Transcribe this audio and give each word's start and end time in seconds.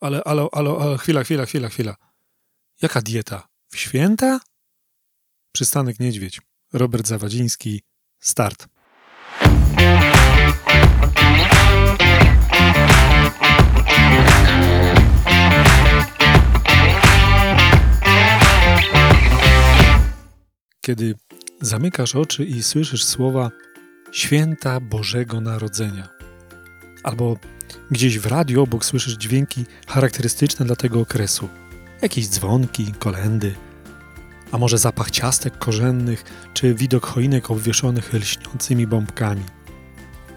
Ale, 0.00 0.24
ale, 0.24 0.48
ale, 0.52 0.70
ale, 0.80 0.98
chwila, 0.98 1.24
chwila, 1.24 1.46
chwila, 1.46 1.68
chwila. 1.68 1.96
Jaka 2.82 3.02
dieta? 3.02 3.48
W 3.68 3.76
święta? 3.78 4.40
Przystanek 5.52 6.00
Niedźwiedź. 6.00 6.40
Robert 6.72 7.06
Zawadziński. 7.06 7.82
Start. 8.20 8.68
Kiedy 20.80 21.14
zamykasz 21.60 22.16
oczy 22.16 22.44
i 22.44 22.62
słyszysz 22.62 23.04
słowa 23.04 23.50
Święta 24.12 24.80
Bożego 24.80 25.40
Narodzenia, 25.40 26.08
albo 27.02 27.36
gdzieś 27.90 28.18
w 28.18 28.26
radiu 28.26 28.62
obok 28.62 28.84
słyszysz 28.84 29.14
dźwięki 29.14 29.64
charakterystyczne 29.86 30.66
dla 30.66 30.76
tego 30.76 31.00
okresu, 31.00 31.48
jakieś 32.02 32.28
dzwonki, 32.28 32.92
kolendy, 32.98 33.54
a 34.52 34.58
może 34.58 34.78
zapach 34.78 35.10
ciastek 35.10 35.58
korzennych, 35.58 36.24
czy 36.54 36.74
widok 36.74 37.06
choinek 37.06 37.50
obwieszonych 37.50 38.12
lśniącymi 38.12 38.86
bombkami. 38.86 39.44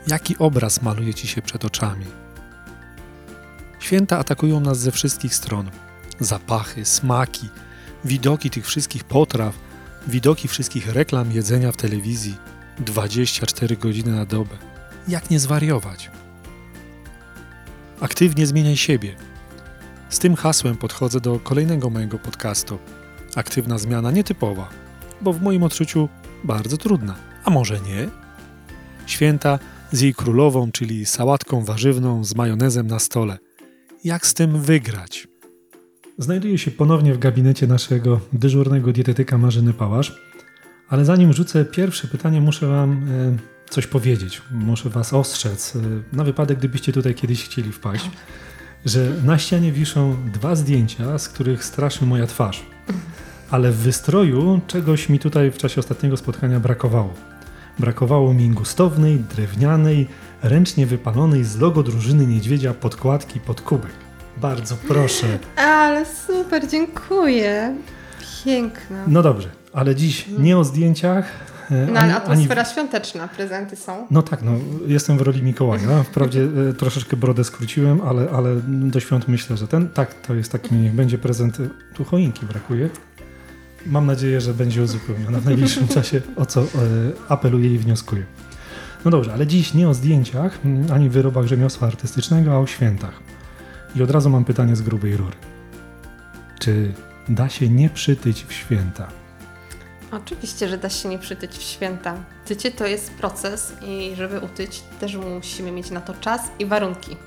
Jaki 0.08 0.38
obraz 0.38 0.82
maluje 0.82 1.14
ci 1.14 1.28
się 1.28 1.42
przed 1.42 1.66
oczami? 1.66 2.06
Święta 3.80 4.18
atakują 4.18 4.60
nas 4.60 4.80
ze 4.80 4.92
wszystkich 4.92 5.36
stron. 5.36 5.72
Zapachy, 6.20 6.86
smaki, 6.86 7.50
widoki 8.06 8.50
tych 8.50 8.66
wszystkich 8.66 9.04
potraw, 9.04 9.56
widoki 10.08 10.48
wszystkich 10.48 10.94
reklam 10.94 11.32
jedzenia 11.32 11.72
w 11.72 11.78
telewizji 11.78 12.36
24 12.80 13.78
godziny 13.78 14.12
na 14.12 14.26
dobę. 14.26 14.58
Jak 15.08 15.30
nie 15.30 15.40
zwariować? 15.40 16.12
Aktywnie 18.04 18.48
zmieniaj 18.48 18.78
siebie. 18.78 19.16
Z 20.10 20.20
tym 20.20 20.36
hasłem 20.36 20.78
podchodzę 20.78 21.20
do 21.20 21.40
kolejnego 21.40 21.90
mojego 21.90 22.20
podcastu. 22.20 22.80
Aktywna 23.36 23.78
zmiana 23.78 24.12
nietypowa, 24.12 24.70
bo 25.22 25.34
w 25.34 25.42
moim 25.42 25.64
odczuciu 25.64 26.10
bardzo 26.44 26.78
trudna. 26.78 27.16
A 27.44 27.50
może 27.50 27.80
nie? 27.80 28.10
Święta 29.06 29.60
z 29.92 30.02
jej 30.02 30.14
królową, 30.14 30.72
czyli 30.72 31.06
sałatką 31.06 31.66
warzywną 31.66 32.24
z 32.24 32.36
majonezem 32.36 32.88
na 32.88 33.00
stole. 33.00 33.38
Jak 34.04 34.28
z 34.28 34.34
tym 34.34 34.62
wygrać? 34.62 35.28
Znajduję 36.18 36.58
się 36.58 36.72
ponownie 36.72 37.14
w 37.14 37.20
gabinecie 37.20 37.68
naszego 37.68 38.20
dyżurnego 38.34 38.92
dietetyka 38.92 39.38
Marzyny 39.38 39.74
Pałasz, 39.74 40.22
ale 40.90 41.06
zanim 41.06 41.34
rzucę 41.34 41.66
pierwsze 41.66 42.08
pytanie, 42.08 42.42
muszę 42.42 42.68
Wam 42.68 42.92
e, 42.92 43.53
coś 43.74 43.88
powiedzieć. 43.88 44.42
Muszę 44.52 44.90
Was 44.90 45.14
ostrzec, 45.14 45.76
e, 45.76 45.80
na 46.16 46.24
wypadek, 46.24 46.58
gdybyście 46.58 46.94
tutaj 46.94 47.16
kiedyś 47.16 47.46
chcieli 47.46 47.72
wpaść, 47.72 48.10
że 48.86 49.12
na 49.24 49.38
ścianie 49.38 49.72
wiszą 49.72 50.18
dwa 50.34 50.56
zdjęcia, 50.56 51.18
z 51.18 51.30
których 51.30 51.64
straszy 51.64 52.06
moja 52.06 52.28
twarz. 52.28 52.66
Ale 53.50 53.72
w 53.72 53.78
wystroju 53.78 54.62
czegoś 54.68 55.10
mi 55.10 55.20
tutaj 55.20 55.52
w 55.52 55.58
czasie 55.58 55.80
ostatniego 55.80 56.18
spotkania 56.18 56.60
brakowało. 56.60 57.14
Brakowało 57.80 58.34
mi 58.34 58.50
gustownej, 58.50 59.20
drewnianej, 59.20 60.08
ręcznie 60.44 60.86
wypalonej 60.86 61.44
z 61.44 61.60
logo 61.60 61.84
drużyny 61.84 62.28
niedźwiedzia 62.28 62.74
podkładki 62.74 63.40
pod 63.40 63.62
kubek. 63.62 63.92
Bardzo 64.38 64.76
proszę. 64.88 65.40
Ale 65.56 66.06
super, 66.28 66.68
dziękuję. 66.68 67.76
Piękna. 68.46 69.04
No 69.08 69.22
dobrze, 69.22 69.50
ale 69.74 69.96
dziś 69.96 70.26
nie 70.40 70.58
o 70.58 70.64
zdjęciach. 70.64 71.53
E, 71.74 71.88
No 71.94 72.00
ale 72.00 72.16
atmosfera 72.16 72.62
ani- 72.62 72.72
świąteczna, 72.72 73.28
prezenty 73.28 73.76
są. 73.76 74.08
No 74.12 74.22
tak, 74.22 74.42
no, 74.42 74.52
jestem 74.88 75.18
w 75.18 75.22
roli 75.22 75.44
Mikołaja. 75.44 76.04
Wprawdzie 76.10 76.48
e, 76.70 76.74
troszeczkę 76.74 77.18
brodę 77.18 77.44
skróciłem, 77.44 78.02
ale, 78.02 78.30
ale 78.30 78.56
do 78.68 79.00
świąt 79.00 79.28
myślę, 79.28 79.58
że 79.58 79.68
ten, 79.68 79.90
tak, 79.90 80.14
to 80.14 80.36
jest 80.36 80.52
taki, 80.52 80.76
niech 80.76 80.94
będzie 80.94 81.18
prezent. 81.18 81.58
Tu 81.94 82.04
choinki 82.04 82.46
brakuje. 82.46 82.90
Mam 83.86 84.06
nadzieję, 84.06 84.42
że 84.42 84.54
będzie 84.54 84.84
uzupełniona 84.84 85.40
w 85.40 85.46
najbliższym 85.46 85.88
czasie, 85.98 86.22
o 86.36 86.46
co 86.46 86.62
e, 86.62 86.66
apeluję 87.30 87.74
i 87.74 87.78
wnioskuję. 87.78 88.24
No 89.06 89.12
dobrze, 89.12 89.34
ale 89.34 89.48
dziś 89.48 89.74
nie 89.74 89.90
o 89.90 89.94
zdjęciach, 89.94 90.60
ani 90.94 91.10
wyrobach 91.10 91.46
rzemiosła 91.48 91.88
artystycznego, 91.88 92.54
a 92.54 92.58
o 92.58 92.68
świętach. 92.68 93.20
I 93.96 94.04
od 94.04 94.12
razu 94.12 94.30
mam 94.30 94.46
pytanie 94.46 94.76
z 94.76 94.82
grubej 94.82 95.18
rury. 95.18 95.36
Czy 96.60 96.94
da 97.30 97.50
się 97.50 97.70
nie 97.70 97.90
przytyć 97.90 98.46
w 98.48 98.54
święta? 98.54 99.08
Oczywiście, 100.18 100.70
że 100.70 100.78
da 100.78 100.90
się 100.90 101.10
nie 101.10 101.20
przytyć 101.20 101.52
w 101.58 101.62
święta. 101.62 102.16
Tycie 102.46 102.72
to 102.72 102.88
jest 102.88 103.12
proces 103.12 103.74
i 103.82 104.12
żeby 104.16 104.40
utyć 104.40 104.84
też 105.00 105.16
musimy 105.16 105.72
mieć 105.72 105.92
na 105.92 106.02
to 106.02 106.14
czas 106.14 106.42
i 106.60 106.66
warunki. 106.66 107.18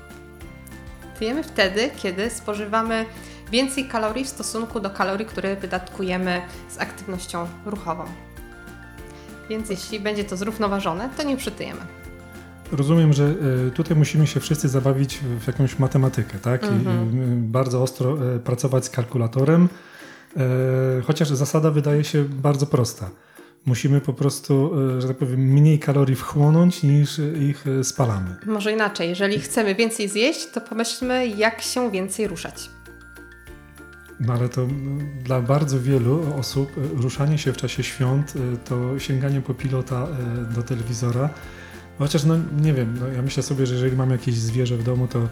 Tyjemy 1.19 1.43
wtedy, 1.43 1.89
kiedy 1.97 2.29
spożywamy 2.29 3.05
więcej 3.51 3.85
kalorii 3.87 4.25
w 4.25 4.29
stosunku 4.29 4.79
do 4.79 4.89
kalorii, 4.89 5.25
które 5.25 5.55
wydatkujemy 5.55 6.41
z 6.69 6.77
aktywnością 6.77 7.47
ruchową. 7.65 8.03
Więc 9.49 9.69
jeśli 9.69 9.99
będzie 9.99 10.23
to 10.23 10.37
zrównoważone, 10.37 11.09
to 11.17 11.23
nie 11.23 11.37
przytyjemy. 11.37 11.81
Rozumiem, 12.71 13.13
że 13.13 13.33
e, 13.67 13.71
tutaj 13.71 13.97
musimy 13.97 14.27
się 14.27 14.39
wszyscy 14.39 14.69
zabawić 14.69 15.19
w 15.39 15.47
jakąś 15.47 15.79
matematykę, 15.79 16.39
tak? 16.39 16.63
I, 16.63 16.67
Mhm. 16.67 17.37
i, 17.37 17.41
bardzo 17.41 17.83
ostro 17.83 18.35
e, 18.35 18.39
pracować 18.39 18.85
z 18.85 18.89
kalkulatorem, 18.89 19.69
chociaż 21.03 21.27
zasada 21.29 21.71
wydaje 21.71 22.03
się 22.03 22.23
bardzo 22.23 22.65
prosta. 22.65 23.09
Musimy 23.65 24.01
po 24.01 24.13
prostu, 24.13 24.71
e, 24.97 25.01
że 25.01 25.07
tak 25.07 25.17
powiem, 25.17 25.39
mniej 25.39 25.79
kalorii 25.79 26.15
wchłonąć 26.15 26.83
niż 26.83 27.21
ich 27.49 27.67
e, 27.67 27.83
spalamy. 27.83 28.35
Może 28.45 28.71
inaczej, 28.71 29.09
jeżeli 29.09 29.39
chcemy 29.39 29.75
więcej 29.75 30.09
zjeść, 30.09 30.47
to 30.53 30.61
pomyślmy, 30.61 31.27
jak 31.27 31.61
się 31.61 31.91
więcej 31.91 32.27
ruszać. 32.27 32.69
No 34.19 34.33
ale 34.33 34.49
to 34.49 34.67
dla 35.23 35.41
bardzo 35.41 35.79
wielu 35.79 36.33
osób 36.39 36.71
e, 36.77 37.01
ruszanie 37.01 37.37
się 37.37 37.53
w 37.53 37.57
czasie 37.57 37.83
świąt 37.83 38.33
e, 38.35 38.57
to 38.57 38.99
sięganie 38.99 39.41
po 39.41 39.53
pilota 39.53 40.07
e, 40.07 40.53
do 40.53 40.63
telewizora. 40.63 41.29
Chociaż 41.99 42.23
no 42.23 42.35
nie 42.61 42.73
wiem, 42.73 42.97
no, 42.99 43.07
ja 43.07 43.21
myślę 43.21 43.43
sobie, 43.43 43.65
że 43.65 43.73
jeżeli 43.73 43.95
mam 43.95 44.11
jakieś 44.11 44.35
zwierzę 44.35 44.77
w 44.77 44.83
domu, 44.83 45.07
to, 45.07 45.27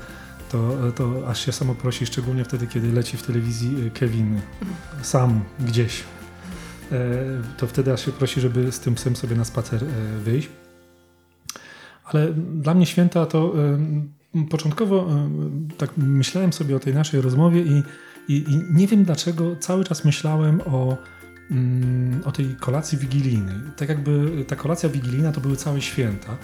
to, 0.51 0.91
to 0.95 1.27
aż 1.27 1.45
się 1.45 1.51
samo 1.51 1.75
prosi, 1.75 2.05
szczególnie 2.05 2.45
wtedy, 2.45 2.67
kiedy 2.67 2.91
leci 2.91 3.17
w 3.17 3.23
telewizji 3.23 3.87
e, 3.87 3.89
Kevin 3.89 4.41
sam 5.01 5.41
gdzieś. 5.59 6.03
E, 6.91 6.97
To 7.57 7.67
wtedy 7.67 7.93
aż 7.93 8.05
się 8.05 8.11
prosi, 8.11 8.41
żeby 8.41 8.71
z 8.71 8.79
tym 8.79 8.95
psem 8.95 9.15
sobie 9.15 9.35
na 9.35 9.45
spacer 9.45 9.83
e, 9.83 10.19
wyjść. 10.19 10.49
Ale 12.05 12.33
dla 12.33 12.73
mnie 12.73 12.85
święta 12.85 13.25
to 13.25 13.53
początkowo 14.49 15.09
tak 15.77 15.97
myślałem 15.97 16.53
sobie 16.53 16.75
o 16.75 16.79
tej 16.79 16.93
naszej 16.93 17.21
rozmowie 17.21 17.61
i, 17.61 17.83
i, 18.27 18.35
i 18.35 18.73
nie 18.73 18.87
wiem 18.87 19.03
dlaczego 19.03 19.55
cały 19.55 19.83
czas 19.83 20.05
myślałem 20.05 20.61
o, 20.65 20.97
mm, 21.51 22.21
o 22.25 22.31
tej 22.31 22.55
kolacji 22.55 22.97
wigilijnej. 22.97 23.55
Tak 23.77 23.89
jakby 23.89 24.45
ta 24.47 24.55
kolacja 24.55 24.89
wigilijna 24.89 25.31
to 25.31 25.41
były 25.41 25.55
całe 25.55 25.81
święta, 25.81 26.37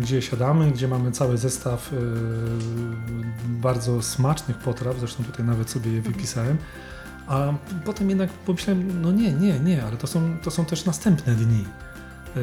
gdzie 0.00 0.22
siadamy, 0.22 0.70
gdzie 0.70 0.88
mamy 0.88 1.12
cały 1.12 1.38
zestaw 1.38 1.92
e, 1.92 1.96
bardzo 3.48 4.02
smacznych 4.02 4.56
potraw, 4.56 4.98
zresztą 4.98 5.24
tutaj 5.24 5.46
nawet 5.46 5.70
sobie 5.70 5.92
je 5.92 6.02
wypisałem. 6.02 6.56
A 7.26 7.52
potem 7.84 8.08
jednak 8.08 8.30
pomyślałem, 8.30 9.02
no 9.02 9.12
nie, 9.12 9.32
nie, 9.32 9.60
nie, 9.60 9.84
ale 9.84 9.96
to 9.96 10.06
są, 10.06 10.36
to 10.42 10.50
są 10.50 10.64
też 10.64 10.84
następne 10.84 11.34
dni. 11.34 11.64
Yy, 12.36 12.42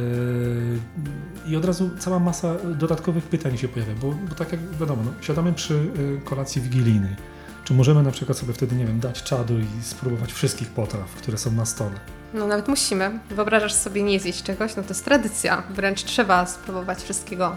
I 1.48 1.56
od 1.56 1.66
razu 1.66 1.90
cała 2.00 2.20
masa 2.20 2.56
dodatkowych 2.80 3.24
pytań 3.24 3.58
się 3.58 3.68
pojawia, 3.68 3.94
bo, 4.02 4.12
bo 4.30 4.36
tak 4.36 4.52
jak 4.52 4.62
wiadomo, 4.80 5.04
no, 5.06 5.12
siadamy 5.22 5.54
przy 5.54 5.92
kolacji 6.26 6.62
wigilijnej. 6.62 7.16
Czy 7.64 7.74
możemy 7.74 8.04
na 8.04 8.12
przykład 8.12 8.38
sobie 8.38 8.54
wtedy, 8.54 8.76
nie 8.76 8.86
wiem, 8.86 9.00
dać 9.00 9.24
czadu 9.24 9.60
i 9.60 9.66
spróbować 9.82 10.34
wszystkich 10.34 10.70
potraw, 10.70 11.16
które 11.16 11.38
są 11.38 11.52
na 11.52 11.66
stole? 11.66 12.19
No 12.34 12.48
nawet 12.48 12.68
musimy. 12.68 13.20
Wyobrażasz 13.30 13.74
sobie 13.74 14.04
nie 14.04 14.20
zjeść 14.20 14.44
czegoś, 14.44 14.76
no 14.76 14.84
to 14.84 14.90
jest 14.90 15.06
tradycja. 15.06 15.64
Wręcz 15.70 16.04
trzeba 16.04 16.46
spróbować 16.46 17.04
wszystkiego. 17.04 17.56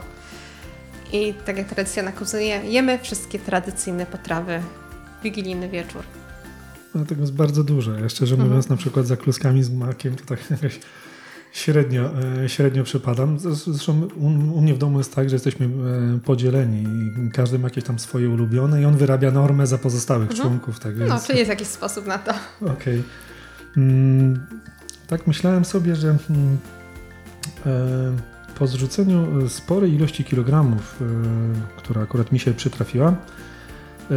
I 1.13 1.35
tak 1.47 1.57
jak 1.59 1.67
tradycja 1.69 2.03
nakazuje, 2.03 2.61
jemy 2.65 2.99
wszystkie 2.99 3.39
tradycyjne 3.39 4.07
potrawy. 4.07 4.63
Wigilijny 5.25 5.69
wieczór. 5.69 6.03
No 6.95 7.05
tego 7.05 7.21
jest 7.21 7.33
bardzo 7.35 7.65
dużo. 7.65 7.93
Ja 7.99 8.09
szczerze 8.09 8.35
Mhm. 8.35 8.49
mówiąc, 8.51 8.69
na 8.69 8.77
przykład 8.77 9.07
za 9.07 9.17
kluskami 9.17 9.63
z 9.63 9.71
makiem 9.71 10.17
to 10.17 10.25
tak 10.25 10.39
jakoś 10.51 10.81
średnio, 11.53 12.11
e, 12.45 12.49
średnio 12.49 12.85
przepadam. 12.85 13.39
Zresztą 13.39 14.09
u, 14.17 14.27
u 14.27 14.61
mnie 14.61 14.75
w 14.75 14.79
domu 14.79 14.99
jest 14.99 15.15
tak, 15.15 15.29
że 15.31 15.37
jesteśmy 15.37 15.67
e, 15.67 16.19
podzieleni 16.25 16.83
i 16.83 17.31
każdy 17.31 17.59
ma 17.59 17.67
jakieś 17.67 17.85
tam 17.85 17.99
swoje 17.99 18.31
ulubione 18.31 18.83
i 18.83 18.85
on 18.85 18.97
wyrabia 18.97 19.31
normę 19.31 19.67
za 19.67 19.79
pozostałych 19.79 20.31
Mhm. 20.31 20.41
członków. 20.49 20.81
Tak 20.81 20.97
No, 20.99 21.07
więc... 21.07 21.27
czy 21.27 21.33
jest 21.35 21.49
jakiś 21.49 21.69
sposób 21.69 22.07
na 22.07 22.19
to? 22.19 22.33
Okej. 22.61 22.95
Mm, 22.95 23.05
tak 25.07 25.27
myślałem 25.27 25.65
sobie, 25.65 25.97
że 25.97 26.09
mm, 26.09 26.59
e, 27.67 28.33
po 28.59 28.67
zrzuceniu 28.67 29.49
sporej 29.49 29.95
ilości 29.95 30.25
kilogramów, 30.25 31.01
e, 31.01 31.05
która 31.77 32.03
akurat 32.03 32.33
mi 32.33 32.39
się 32.39 32.55
przytrafiła, 32.55 33.09
e, 33.09 34.15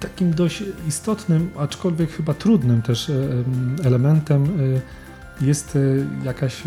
takim 0.00 0.34
dość 0.34 0.62
istotnym, 0.88 1.50
aczkolwiek 1.58 2.10
chyba 2.10 2.34
trudnym 2.34 2.82
też 2.82 3.10
e, 3.10 3.14
em, 3.14 3.76
elementem 3.84 4.44
e, 4.44 5.06
jest 5.40 5.76
e, 5.76 5.80
jakaś, 6.24 6.62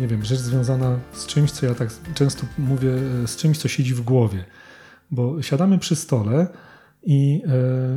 nie 0.00 0.08
wiem, 0.08 0.24
rzecz 0.24 0.38
związana 0.38 0.98
z 1.12 1.26
czymś, 1.26 1.50
co 1.50 1.66
ja 1.66 1.74
tak 1.74 1.88
często 2.14 2.46
mówię, 2.58 2.90
e, 3.24 3.28
z 3.28 3.36
czymś, 3.36 3.58
co 3.58 3.68
siedzi 3.68 3.94
w 3.94 4.00
głowie. 4.00 4.44
bo 5.10 5.42
siadamy 5.42 5.78
przy 5.78 5.96
stole 5.96 6.46
i, 7.06 7.42
e, 7.46 7.50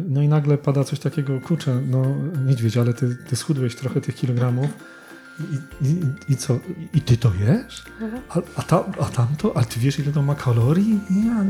no 0.10 0.22
i 0.22 0.28
nagle 0.28 0.58
pada 0.58 0.84
coś 0.84 1.00
takiego, 1.00 1.42
kurczę, 1.42 1.82
no 1.88 2.16
niedźwiedź, 2.46 2.78
ale 2.78 2.94
ty, 2.94 3.16
ty 3.30 3.36
schudłeś 3.36 3.76
trochę 3.76 4.02
tych 4.02 4.16
kilogramów 4.16 4.70
i, 5.40 5.88
i, 5.88 6.02
i 6.30 6.38
co? 6.38 6.60
I 6.94 7.02
ty 7.02 7.18
to 7.18 7.32
jesz? 7.40 7.84
A, 8.30 8.42
a, 8.56 8.62
ta, 8.62 8.84
a 9.00 9.06
tamto? 9.06 9.58
A 9.58 9.64
ty 9.64 9.80
wiesz 9.80 10.00
ile 10.00 10.12
to 10.12 10.22
ma 10.22 10.36
kalorii? 10.36 11.00
Ja, 11.26 11.46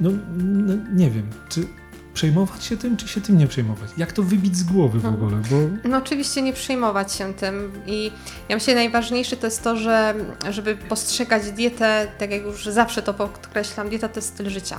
no, 0.00 0.10
no 0.36 0.74
nie 0.94 1.10
wiem, 1.10 1.26
czy 1.48 1.66
przejmować 2.14 2.64
się 2.64 2.76
tym, 2.76 2.96
czy 2.96 3.08
się 3.08 3.20
tym 3.20 3.38
nie 3.38 3.46
przejmować? 3.46 3.90
Jak 3.96 4.12
to 4.12 4.22
wybić 4.22 4.56
z 4.56 4.62
głowy 4.62 4.98
w 4.98 5.06
ogóle? 5.06 5.36
Bo 5.50 5.88
No 5.88 5.96
oczywiście 5.96 6.42
nie 6.42 6.52
przejmować 6.52 7.12
się 7.12 7.34
tym 7.34 7.72
i 7.86 8.10
ja 8.48 8.56
myślę 8.56 8.74
najważniejsze 8.74 9.36
to 9.36 9.46
jest 9.46 9.62
to, 9.62 9.76
że 9.76 10.14
żeby 10.50 10.76
postrzegać 10.76 11.50
dietę, 11.50 12.06
tak 12.18 12.30
jak 12.30 12.42
już 12.42 12.66
zawsze 12.66 13.02
to 13.02 13.14
podkreślam, 13.14 13.88
dieta 13.88 14.08
to 14.08 14.18
jest 14.18 14.28
styl 14.28 14.50
życia 14.50 14.78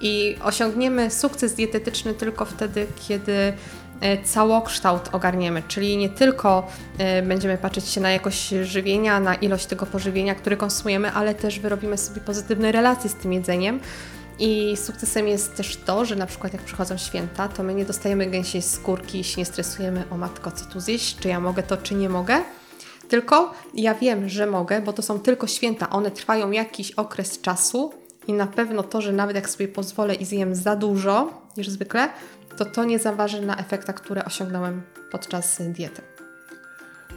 i 0.00 0.36
osiągniemy 0.42 1.10
sukces 1.10 1.54
dietetyczny 1.54 2.14
tylko 2.14 2.44
wtedy, 2.44 2.86
kiedy 3.08 3.52
e, 4.00 4.22
całokształt 4.24 5.08
ogarniemy, 5.12 5.62
czyli 5.68 5.96
nie 5.96 6.08
tylko 6.08 6.68
e, 6.98 7.22
będziemy 7.22 7.58
patrzeć 7.58 7.88
się 7.88 8.00
na 8.00 8.10
jakość 8.10 8.48
żywienia, 8.62 9.20
na 9.20 9.34
ilość 9.34 9.66
tego 9.66 9.86
pożywienia, 9.86 10.34
które 10.34 10.56
konsumujemy, 10.56 11.12
ale 11.12 11.34
też 11.34 11.60
wyrobimy 11.60 11.98
sobie 11.98 12.20
pozytywne 12.20 12.72
relacje 12.72 13.10
z 13.10 13.14
tym 13.14 13.32
jedzeniem. 13.32 13.80
I 14.40 14.76
sukcesem 14.76 15.28
jest 15.28 15.56
też 15.56 15.76
to, 15.76 16.04
że 16.04 16.16
na 16.16 16.26
przykład 16.26 16.52
jak 16.52 16.62
przychodzą 16.62 16.96
święta, 16.96 17.48
to 17.48 17.62
my 17.62 17.74
nie 17.74 17.84
dostajemy 17.84 18.26
gęsiej 18.26 18.62
skórki 18.62 19.20
i 19.20 19.24
się 19.24 19.40
nie 19.40 19.44
stresujemy 19.44 20.04
o 20.10 20.16
matko, 20.16 20.50
co 20.50 20.64
tu 20.64 20.80
zjeść, 20.80 21.16
czy 21.16 21.28
ja 21.28 21.40
mogę 21.40 21.62
to, 21.62 21.76
czy 21.76 21.94
nie 21.94 22.08
mogę. 22.08 22.42
Tylko 23.08 23.52
ja 23.74 23.94
wiem, 23.94 24.28
że 24.28 24.46
mogę, 24.46 24.82
bo 24.82 24.92
to 24.92 25.02
są 25.02 25.18
tylko 25.18 25.46
święta. 25.46 25.90
One 25.90 26.10
trwają 26.10 26.50
jakiś 26.50 26.90
okres 26.90 27.40
czasu 27.40 27.92
i 28.26 28.32
na 28.32 28.46
pewno 28.46 28.82
to, 28.82 29.00
że 29.00 29.12
nawet 29.12 29.36
jak 29.36 29.50
sobie 29.50 29.68
pozwolę 29.68 30.14
i 30.14 30.24
zjem 30.24 30.54
za 30.54 30.76
dużo 30.76 31.42
niż 31.56 31.68
zwykle, 31.68 32.08
to 32.56 32.64
to 32.64 32.84
nie 32.84 32.98
zaważy 32.98 33.46
na 33.46 33.56
efektach, 33.56 33.94
które 33.94 34.24
osiągnąłem 34.24 34.82
podczas 35.10 35.62
diety. 35.62 36.02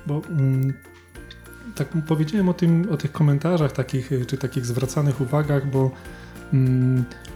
Bo 0.05 0.21
mm, 0.29 0.73
tak 1.75 1.87
powiedziałem 2.07 2.49
o, 2.49 2.53
tym, 2.53 2.87
o 2.91 2.97
tych 2.97 3.11
komentarzach 3.11 3.71
takich, 3.71 4.11
czy 4.27 4.37
takich 4.37 4.65
zwracanych 4.65 5.21
uwagach, 5.21 5.67
bo 5.69 5.91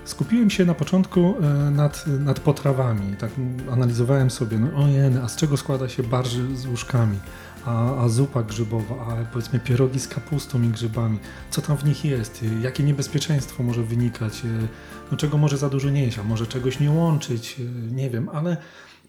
skupiłem 0.05 0.49
się 0.49 0.65
na 0.65 0.73
początku 0.73 1.35
e, 1.41 1.71
nad, 1.71 2.07
nad 2.07 2.39
potrawami. 2.39 3.15
Tak 3.15 3.31
mm, 3.37 3.69
analizowałem 3.73 4.31
sobie, 4.31 4.59
no 4.59 4.83
ojej, 4.83 5.17
a 5.23 5.27
z 5.27 5.35
czego 5.35 5.57
składa 5.57 5.89
się 5.89 6.03
barży 6.03 6.57
z 6.57 6.65
łóżkami? 6.65 7.19
A, 7.65 8.03
a 8.03 8.09
zupa 8.09 8.43
grzybowa, 8.43 8.95
a 8.95 9.25
powiedzmy 9.25 9.59
pierogi 9.59 9.99
z 9.99 10.07
kapustą 10.07 10.61
i 10.61 10.67
grzybami. 10.67 11.19
Co 11.49 11.61
tam 11.61 11.77
w 11.77 11.85
nich 11.85 12.05
jest? 12.05 12.43
Y, 12.43 12.61
Jakie 12.61 12.83
niebezpieczeństwo 12.83 13.63
może 13.63 13.83
wynikać? 13.83 14.45
Y, 14.45 14.67
No 15.11 15.17
czego 15.17 15.37
może 15.37 15.57
za 15.57 15.69
dużo 15.69 15.89
nie 15.89 16.03
jeść? 16.03 16.19
A 16.19 16.23
może 16.23 16.47
czegoś 16.47 16.79
nie 16.79 16.91
łączyć? 16.91 17.59
Y, 17.59 17.93
Nie 17.93 18.09
wiem, 18.09 18.29
ale 18.29 18.57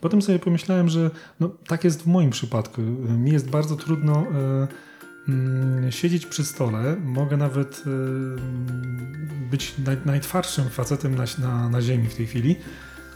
Potem 0.01 0.23
sobie 0.23 0.39
pomyślałem, 0.39 0.89
że 0.89 1.11
no, 1.41 1.51
tak 1.67 1.85
jest 1.85 2.03
w 2.03 2.07
moim 2.07 2.31
przypadku. 2.31 2.83
Mi 3.19 3.31
jest 3.31 3.51
bardzo 3.51 3.77
trudno 3.77 4.13
e, 4.15 4.27
mm, 4.29 4.69
siedzieć 5.91 6.27
przy 6.27 6.45
stole. 6.45 6.97
Mogę 7.05 7.37
nawet 7.37 7.83
e, 7.87 7.91
być 9.51 9.75
naj, 9.79 9.97
najtwardszym 10.05 10.69
facetem 10.69 11.15
na, 11.15 11.25
na, 11.39 11.69
na 11.69 11.83
ziemi 11.83 12.09
w 12.09 12.15
tej 12.15 12.27
chwili. 12.27 12.57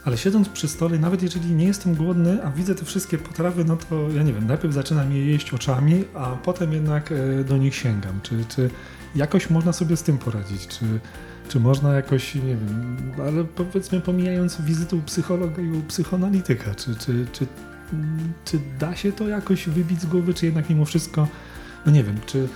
Ale 0.05 0.17
siedząc 0.17 0.49
przy 0.49 0.67
stole, 0.67 0.99
nawet 0.99 1.23
jeżeli 1.23 1.51
nie 1.51 1.65
jestem 1.65 1.95
głodny, 1.95 2.43
a 2.43 2.51
widzę 2.51 2.75
te 2.75 2.85
wszystkie 2.85 3.17
potrawy, 3.17 3.65
no 3.65 3.77
to 3.77 4.09
ja 4.09 4.23
nie 4.23 4.33
wiem, 4.33 4.47
najpierw 4.47 4.73
zaczynam 4.73 5.11
je 5.11 5.25
jeść 5.25 5.53
oczami, 5.53 6.03
a 6.13 6.25
potem 6.25 6.73
jednak 6.73 7.11
e, 7.11 7.43
do 7.43 7.57
nich 7.57 7.75
sięgam. 7.75 8.19
Czy, 8.23 8.45
czy 8.47 8.69
jakoś 9.15 9.49
można 9.49 9.73
sobie 9.73 9.97
z 9.97 10.03
tym 10.03 10.17
poradzić? 10.17 10.67
Czy, 10.67 10.85
czy 11.49 11.59
można 11.59 11.93
jakoś, 11.93 12.35
nie 12.35 12.41
wiem, 12.41 12.97
ale 13.27 13.43
powiedzmy 13.43 14.01
pomijając 14.01 14.61
wizytę 14.61 14.95
u 14.95 15.01
psychologa 15.01 15.61
i 15.61 15.71
u 15.71 15.81
psychoanalityka, 15.81 16.75
czy, 16.75 16.95
czy, 16.95 17.25
czy, 17.31 17.47
mm, 17.93 18.33
czy 18.45 18.59
da 18.79 18.95
się 18.95 19.11
to 19.11 19.27
jakoś 19.27 19.69
wybić 19.69 20.01
z 20.01 20.05
głowy, 20.05 20.33
czy 20.33 20.45
jednak 20.45 20.69
mimo 20.69 20.85
wszystko, 20.85 21.27
no 21.85 21.91
nie 21.91 22.03
wiem, 22.03 22.19
czy, 22.25 22.47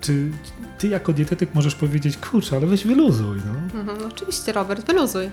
czy 0.00 0.30
ty 0.78 0.88
jako 0.88 1.12
dietetyk 1.12 1.54
możesz 1.54 1.74
powiedzieć, 1.74 2.16
kurczę, 2.16 2.56
ale 2.56 2.66
weź 2.66 2.84
wyluzuj, 2.84 3.38
no. 3.46 3.80
Mhm, 3.80 4.10
oczywiście, 4.12 4.52
Robert, 4.52 4.86
wyluzuj. 4.86 5.30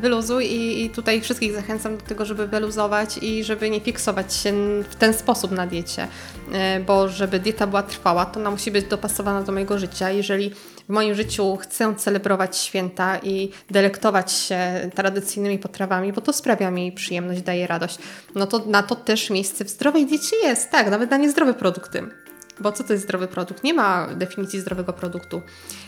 Wyluzuj 0.00 0.46
i, 0.46 0.84
i 0.84 0.90
tutaj 0.90 1.20
wszystkich 1.20 1.52
zachęcam 1.52 1.96
do 1.96 2.02
tego, 2.02 2.24
żeby 2.24 2.46
wyluzować 2.46 3.18
i 3.18 3.44
żeby 3.44 3.70
nie 3.70 3.80
fiksować 3.80 4.34
się 4.34 4.52
w 4.90 4.94
ten 4.94 5.14
sposób 5.14 5.50
na 5.50 5.66
diecie, 5.66 6.08
E, 6.52 6.80
bo 6.80 7.08
żeby 7.08 7.40
dieta 7.40 7.66
była 7.66 7.82
trwała, 7.82 8.26
to 8.26 8.40
ona 8.40 8.50
musi 8.50 8.70
być 8.70 8.86
dopasowana 8.86 9.42
do 9.42 9.52
mojego 9.52 9.78
życia. 9.78 10.10
Jeżeli 10.10 10.50
w 10.88 10.88
moim 10.88 11.14
życiu 11.14 11.56
chcę 11.56 11.94
celebrować 11.94 12.56
święta 12.56 13.18
i 13.18 13.50
delektować 13.70 14.32
się 14.32 14.90
tradycyjnymi 14.94 15.58
potrawami, 15.58 16.12
bo 16.12 16.20
to 16.20 16.32
sprawia 16.32 16.70
mi 16.70 16.92
przyjemność, 16.92 17.42
daje 17.42 17.66
radość, 17.66 17.98
no 18.34 18.46
to 18.46 18.58
na 18.66 18.82
to 18.82 18.94
też 18.94 19.30
miejsce 19.30 19.64
w 19.64 19.70
zdrowej 19.70 20.06
diecie 20.06 20.36
jest, 20.36 20.70
tak, 20.70 20.90
nawet 20.90 21.10
na 21.10 21.16
niezdrowe 21.16 21.54
produkty. 21.54 22.02
Bo 22.60 22.72
co 22.72 22.84
to 22.84 22.92
jest 22.92 23.04
zdrowy 23.04 23.28
produkt? 23.28 23.64
Nie 23.64 23.74
ma 23.74 24.06
definicji 24.06 24.60
zdrowego 24.60 24.92
produktu. 24.92 25.42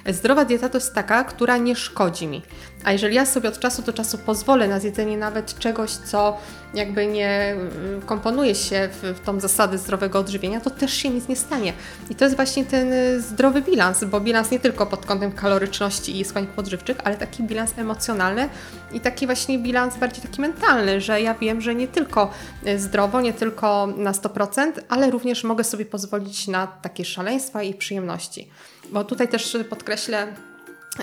Zdrowa 0.09 0.45
dieta 0.45 0.69
to 0.69 0.79
jest 0.79 0.95
taka, 0.95 1.25
która 1.25 1.57
nie 1.57 1.77
szkodzi 1.77 2.27
mi. 2.27 2.43
A 2.85 2.93
jeżeli 2.93 3.15
ja 3.15 3.27
sobie 3.27 3.49
od 3.49 3.59
czasu 3.59 3.83
do 3.83 3.93
czasu 3.93 4.19
pozwolę 4.19 4.69
na 4.69 4.81
zjedzenie 4.81 5.19
nawet 5.19 5.59
czegoś, 5.59 5.91
co 5.91 6.37
jakby 6.75 7.07
nie 7.07 7.53
mm, 7.53 8.03
komponuje 8.03 8.55
się 8.55 8.89
w, 8.93 9.03
w 9.03 9.21
tą 9.21 9.41
zasadę 9.41 9.79
zdrowego 9.79 10.19
odżywienia, 10.19 10.61
to 10.61 10.71
też 10.71 10.93
się 10.93 11.11
nic 11.11 11.29
nie 11.29 11.37
stanie. 11.37 11.73
I 12.11 12.15
to 12.15 12.25
jest 12.25 12.37
właśnie 12.37 12.65
ten 12.65 12.93
y, 12.93 13.21
zdrowy 13.21 13.63
bilans, 13.63 14.05
bo 14.05 14.21
bilans 14.21 14.51
nie 14.51 14.61
tylko 14.61 14.87
pod 14.87 15.07
kątem 15.07 15.33
kaloryczności 15.33 16.21
i 16.21 16.25
składników 16.25 16.59
odżywczych, 16.59 16.97
ale 17.05 17.17
taki 17.17 17.43
bilans 17.43 17.79
emocjonalny 17.79 18.49
i 18.93 19.01
taki 19.01 19.27
właśnie 19.27 19.59
bilans 19.59 19.97
bardziej 19.97 20.23
taki 20.23 20.41
mentalny, 20.41 21.01
że 21.01 21.21
ja 21.21 21.35
wiem, 21.35 21.61
że 21.61 21.75
nie 21.75 21.89
tylko 21.89 22.31
y, 22.67 22.79
zdrowo, 22.79 23.21
nie 23.21 23.33
tylko 23.33 23.87
na 23.87 24.13
100%, 24.13 24.73
ale 24.89 25.11
również 25.11 25.45
mogę 25.45 25.65
sobie 25.65 25.85
pozwolić 25.85 26.49
na 26.49 26.56
takie 26.67 27.05
szaleństwa 27.05 27.63
i 27.63 27.75
przyjemności. 27.75 28.49
Bo 28.93 29.05
tutaj 29.05 29.29
też 29.29 29.57
podkreślę 29.71 30.27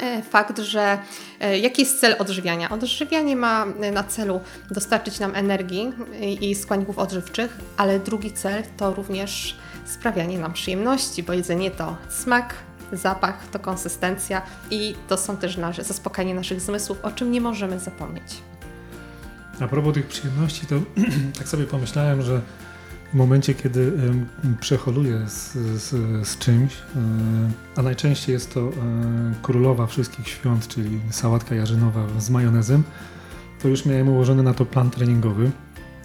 e, 0.02 0.22
fakt, 0.22 0.60
że 0.60 0.98
e, 1.40 1.60
jaki 1.60 1.82
jest 1.82 2.00
cel 2.00 2.16
odżywiania? 2.20 2.70
Odżywianie 2.70 3.36
ma 3.36 3.66
e, 3.82 3.92
na 3.92 4.04
celu 4.04 4.42
dostarczyć 4.72 5.20
nam 5.20 5.36
energii 5.36 5.94
i 6.42 6.56
składników 6.56 6.98
odżywczych, 6.98 7.58
ale 7.78 8.00
drugi 8.00 8.32
cel 8.32 8.64
to 8.78 8.94
również 8.94 9.58
sprawianie 9.86 10.40
nam 10.40 10.54
przyjemności, 10.54 11.24
bo 11.24 11.34
jedzenie 11.34 11.72
to 11.72 11.98
smak, 12.10 12.56
zapach, 12.92 13.48
to 13.52 13.60
konsystencja 13.60 14.42
i 14.72 14.96
to 15.08 15.18
są 15.18 15.38
też 15.38 15.58
nasze, 15.58 15.84
zaspokajanie 15.84 16.36
naszych 16.36 16.62
zmysłów, 16.62 17.06
o 17.06 17.12
czym 17.12 17.32
nie 17.32 17.42
możemy 17.42 17.80
zapomnieć. 17.80 18.42
A 19.60 19.68
propos 19.68 19.94
tych 19.94 20.08
przyjemności, 20.08 20.68
to 20.68 20.76
tak 21.38 21.48
sobie 21.48 21.64
pomyślałem, 21.64 22.22
że 22.22 22.42
w 23.14 23.16
momencie, 23.16 23.54
kiedy 23.54 23.92
przeholuję 24.62 25.22
z, 25.28 25.54
z, 25.54 25.90
z 26.28 26.38
czymś, 26.38 26.74
e, 26.74 27.00
a 27.76 27.82
najczęściej 27.82 28.34
jest 28.34 28.54
to 28.54 28.60
e, 28.60 28.72
królowa 29.42 29.88
wszystkich 29.88 30.28
świąt, 30.28 30.68
czyli 30.68 31.00
sałatka 31.12 31.56
jarzynowa 31.56 32.08
z 32.20 32.30
majonezem, 32.30 32.84
to 33.62 33.68
już 33.68 33.86
miałem 33.86 34.10
ułożony 34.10 34.44
na 34.44 34.54
to 34.54 34.66
plan 34.66 34.90
treningowy. 34.90 35.52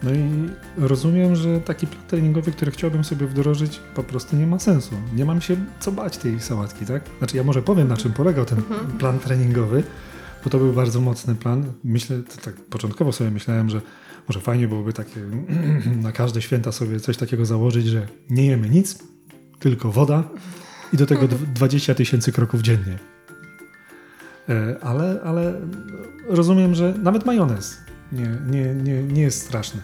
No 0.02 0.10
i 0.12 0.50
rozumiem, 0.76 1.36
że 1.36 1.60
taki 1.60 1.86
plan 1.86 2.06
treningowy, 2.08 2.52
który 2.52 2.70
chciałbym 2.70 3.04
sobie 3.04 3.26
wdrożyć, 3.26 3.80
po 3.94 4.02
prostu 4.02 4.36
nie 4.36 4.46
ma 4.46 4.58
sensu. 4.58 4.94
Nie 5.14 5.24
mam 5.24 5.40
się 5.40 5.56
co 5.80 5.92
bać 5.92 6.18
tej 6.18 6.40
sałatki, 6.40 6.86
tak? 6.86 7.02
Znaczy, 7.18 7.36
ja 7.36 7.44
może 7.44 7.62
powiem, 7.62 7.88
na 7.88 7.96
czym 7.96 8.12
polegał 8.12 8.44
ten 8.44 8.62
plan 8.98 9.18
treningowy, 9.18 9.82
bo 10.44 10.50
to 10.50 10.58
był 10.58 10.72
bardzo 10.72 11.00
mocny 11.00 11.34
plan. 11.34 11.72
Myślę, 11.84 12.22
tak 12.44 12.54
początkowo 12.54 13.12
sobie 13.12 13.30
myślałem, 13.30 13.70
że 13.70 13.80
może 14.28 14.40
fajnie 14.40 14.68
byłoby 14.68 14.92
takie 14.92 15.20
na 16.06 16.12
każde 16.12 16.42
święta 16.42 16.72
sobie 16.72 17.00
coś 17.00 17.16
takiego 17.16 17.46
założyć, 17.46 17.86
że 17.86 18.08
nie 18.30 18.46
jemy 18.46 18.68
nic, 18.68 18.98
tylko 19.58 19.92
woda 19.92 20.24
i 20.92 20.96
do 20.96 21.06
tego 21.06 21.28
dw- 21.28 21.52
20 21.52 21.94
tysięcy 21.94 22.32
kroków 22.32 22.60
dziennie. 22.62 22.98
E, 24.48 24.76
Ale, 24.82 25.20
ale 25.24 25.60
rozumiem, 26.28 26.74
że 26.74 26.94
nawet 27.02 27.26
majonez 27.26 27.78
nie, 28.12 28.28
nie, 28.50 28.74
nie, 28.74 29.02
nie 29.02 29.22
jest 29.22 29.42
straszny. 29.42 29.80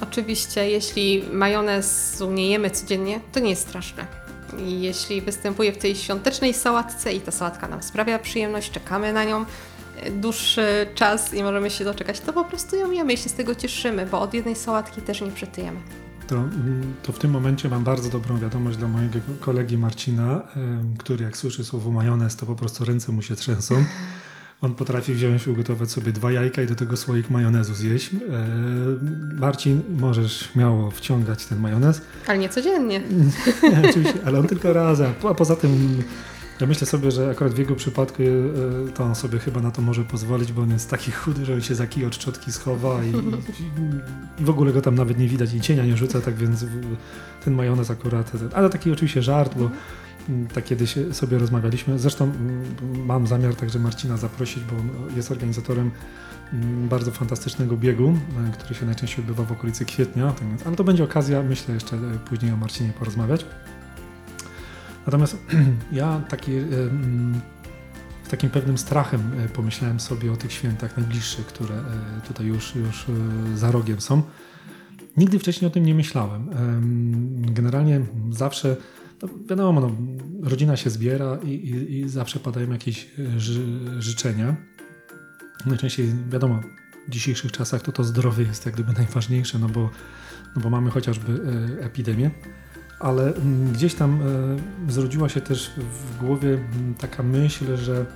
Oczywiście, 0.00 0.70
jeśli 0.70 1.24
majonezu 1.32 2.32
nie 2.32 2.50
jemy 2.50 2.70
codziennie, 2.70 3.20
to 3.32 3.40
nie 3.40 3.50
jest 3.50 3.62
straszne. 3.62 4.06
I 4.58 4.80
jeśli 4.80 5.20
występuje 5.20 5.72
w 5.72 5.78
tej 5.78 5.96
świątecznej 5.96 6.54
sałatce 6.54 7.12
i 7.12 7.20
ta 7.20 7.30
sałatka 7.30 7.68
nam 7.68 7.82
sprawia 7.82 8.18
przyjemność, 8.18 8.70
czekamy 8.70 9.12
na 9.12 9.24
nią 9.24 9.44
e, 9.96 10.10
dłuższy 10.10 10.86
czas 10.94 11.34
i 11.34 11.42
możemy 11.42 11.70
się 11.70 11.84
doczekać, 11.84 12.20
to 12.20 12.32
po 12.32 12.44
prostu 12.44 12.76
ją 12.76 12.90
jemy 12.90 13.12
i 13.12 13.16
się 13.16 13.28
z 13.28 13.34
tego 13.34 13.54
cieszymy, 13.54 14.06
bo 14.06 14.20
od 14.20 14.34
jednej 14.34 14.56
sałatki 14.56 15.02
też 15.02 15.20
nie 15.20 15.30
przytyjemy. 15.32 15.78
To, 16.28 16.36
mm, 16.36 16.94
to 17.02 17.12
w 17.12 17.18
tym 17.18 17.30
momencie 17.30 17.68
mam 17.68 17.84
bardzo 17.84 18.10
dobrą 18.10 18.38
wiadomość 18.38 18.76
dla 18.78 18.88
mojego 18.88 19.18
kolegi 19.40 19.78
Marcina, 19.78 20.42
który 20.98 21.24
jak 21.24 21.36
słyszy 21.36 21.64
słowo 21.64 21.90
majonez, 21.90 22.36
to 22.36 22.46
po 22.46 22.54
prostu 22.54 22.84
ręce 22.84 23.12
mu 23.12 23.22
się 23.22 23.36
trzęsą. 23.36 23.84
On 24.64 24.74
potrafi 24.74 25.14
wziąć, 25.14 25.48
ugotować 25.48 25.90
sobie 25.90 26.12
dwa 26.12 26.32
jajka 26.32 26.62
i 26.62 26.66
do 26.66 26.74
tego 26.74 26.96
słoik 26.96 27.30
majonezu 27.30 27.74
zjeść. 27.74 28.10
E, 28.14 28.18
Marcin, 29.40 29.82
możesz 29.98 30.50
śmiało 30.52 30.90
wciągać 30.90 31.46
ten 31.46 31.60
majonez. 31.60 32.00
Ale 32.26 32.38
nie 32.38 32.48
codziennie. 32.48 33.00
Nie, 33.62 33.82
oczywiście, 33.90 34.18
ale 34.24 34.38
on 34.38 34.46
tylko 34.46 34.72
raz, 34.72 35.00
a 35.00 35.10
po- 35.10 35.30
a 35.30 35.34
poza 35.34 35.56
tym 35.56 36.02
Ja 36.60 36.66
myślę 36.66 36.86
sobie, 36.86 37.10
że 37.10 37.30
akurat 37.30 37.52
w 37.54 37.58
jego 37.58 37.74
przypadku 37.74 38.22
e, 38.22 38.92
to 38.92 39.04
on 39.04 39.14
sobie 39.14 39.38
chyba 39.38 39.60
na 39.60 39.70
to 39.70 39.82
może 39.82 40.04
pozwolić, 40.04 40.52
bo 40.52 40.62
on 40.62 40.70
jest 40.70 40.90
taki 40.90 41.12
chudy, 41.12 41.44
że 41.44 41.54
on 41.54 41.60
się 41.60 41.74
za 41.74 41.86
kij 41.86 42.04
od 42.06 42.14
szczotki 42.14 42.52
schowa 42.52 43.04
i, 43.04 43.08
i, 43.08 44.42
i 44.42 44.44
w 44.44 44.50
ogóle 44.50 44.72
go 44.72 44.82
tam 44.82 44.94
nawet 44.94 45.18
nie 45.18 45.28
widać 45.28 45.54
i 45.54 45.60
cienia 45.60 45.84
nie 45.86 45.96
rzuca, 45.96 46.20
tak 46.20 46.34
więc 46.34 46.64
ten 47.44 47.54
majonez 47.54 47.90
akurat, 47.90 48.32
ale 48.54 48.70
taki 48.70 48.92
oczywiście 48.92 49.22
żart, 49.22 49.54
bo 49.58 49.70
tak 50.54 50.64
kiedyś 50.64 50.94
sobie 51.12 51.38
rozmawialiśmy. 51.38 51.98
Zresztą 51.98 52.24
mm, 52.24 52.64
mam 53.06 53.26
zamiar 53.26 53.54
także 53.54 53.78
Marcina 53.78 54.16
zaprosić, 54.16 54.64
bo 54.64 54.76
on 54.76 55.16
jest 55.16 55.30
organizatorem 55.30 55.90
mm, 56.52 56.88
bardzo 56.88 57.10
fantastycznego 57.10 57.76
biegu, 57.76 58.16
e, 58.48 58.52
który 58.52 58.74
się 58.74 58.86
najczęściej 58.86 59.20
odbywa 59.20 59.44
w 59.44 59.52
okolicy 59.52 59.84
kwietnia, 59.84 60.32
tak 60.32 60.66
ale 60.66 60.76
to 60.76 60.84
będzie 60.84 61.04
okazja, 61.04 61.42
myślę, 61.42 61.74
jeszcze 61.74 61.96
e, 61.96 62.00
później 62.28 62.52
o 62.52 62.56
Marcinie 62.56 62.92
porozmawiać. 62.98 63.46
Natomiast 65.06 65.36
ja 65.92 66.20
taki, 66.28 66.52
e, 66.52 66.60
mm, 66.60 67.40
z 68.24 68.28
takim 68.28 68.50
pewnym 68.50 68.78
strachem 68.78 69.20
e, 69.44 69.48
pomyślałem 69.48 70.00
sobie 70.00 70.32
o 70.32 70.36
tych 70.36 70.52
świętach 70.52 70.96
najbliższych, 70.96 71.46
które 71.46 71.74
e, 71.74 71.82
tutaj 72.28 72.46
już, 72.46 72.74
już 72.74 73.06
e, 73.08 73.56
za 73.56 73.70
rogiem 73.70 74.00
są. 74.00 74.22
Nigdy 75.16 75.38
wcześniej 75.38 75.68
o 75.68 75.70
tym 75.70 75.86
nie 75.86 75.94
myślałem. 75.94 76.50
Em, 76.52 77.54
Generalnie 77.54 78.00
zawsze, 78.30 78.76
no 79.22 79.28
wiadomo, 79.50 79.80
no, 79.80 79.90
rodzina 80.50 80.76
się 80.76 80.90
zbiera 80.90 81.38
i, 81.44 81.48
i, 81.48 81.98
i 82.00 82.08
zawsze 82.08 82.40
padają 82.40 82.70
jakieś 82.70 83.06
e, 83.18 83.40
ży, 83.40 83.66
życzenia. 83.98 84.56
Najczęściej, 85.66 86.12
wiadomo, 86.30 86.60
w 87.08 87.10
dzisiejszych 87.10 87.52
czasach 87.52 87.82
to 87.82 87.92
to 87.92 88.04
zdrowie 88.04 88.44
jest 88.44 88.66
jak 88.66 88.74
gdyby 88.74 88.92
najważniejsze, 88.92 89.58
no 89.58 89.68
bo, 89.68 89.90
no 90.56 90.62
bo 90.62 90.70
mamy 90.70 90.90
chociażby 90.90 91.32
e, 91.80 91.84
epidemię. 91.84 92.30
Ale 93.00 93.34
mm, 93.34 93.72
gdzieś 93.72 93.94
tam 93.94 94.20
e, 94.88 94.92
zrodziła 94.92 95.28
się 95.28 95.40
też 95.40 95.70
w 95.76 96.18
głowie 96.20 96.48
mm, 96.48 96.94
taka 96.94 97.22
myśl, 97.22 97.76
że 97.76 98.06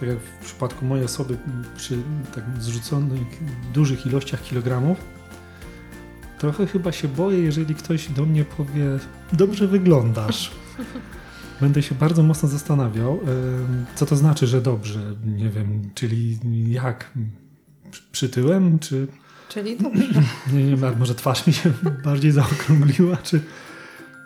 tak 0.00 0.08
jak 0.08 0.18
w 0.18 0.44
przypadku 0.44 0.84
mojej 0.84 1.04
osoby 1.04 1.36
m, 1.46 1.64
przy 1.76 1.98
tak 2.34 2.44
zrzuconych 2.58 3.42
dużych 3.74 4.06
ilościach 4.06 4.42
kilogramów, 4.42 5.17
trochę 6.38 6.66
chyba 6.66 6.92
się 6.92 7.08
boję, 7.08 7.38
jeżeli 7.38 7.74
ktoś 7.74 8.08
do 8.08 8.26
mnie 8.26 8.44
powie, 8.44 8.84
dobrze 9.32 9.66
wyglądasz. 9.68 10.50
Będę 11.60 11.82
się 11.82 11.94
bardzo 11.94 12.22
mocno 12.22 12.48
zastanawiał, 12.48 13.20
co 13.94 14.06
to 14.06 14.16
znaczy, 14.16 14.46
że 14.46 14.60
dobrze. 14.60 15.00
Nie 15.24 15.48
wiem, 15.48 15.90
czyli 15.94 16.38
jak? 16.70 17.10
Przy- 17.90 18.02
Przytyłem, 18.12 18.78
czy 18.78 19.06
Czyli 19.48 19.76
to 19.76 19.90
nie, 20.52 20.64
nie 20.64 20.76
może 20.76 21.14
twarz 21.14 21.46
mi 21.46 21.52
się 21.52 21.72
bardziej 22.04 22.32
zaokrągliła, 22.32 23.16
czy... 23.16 23.40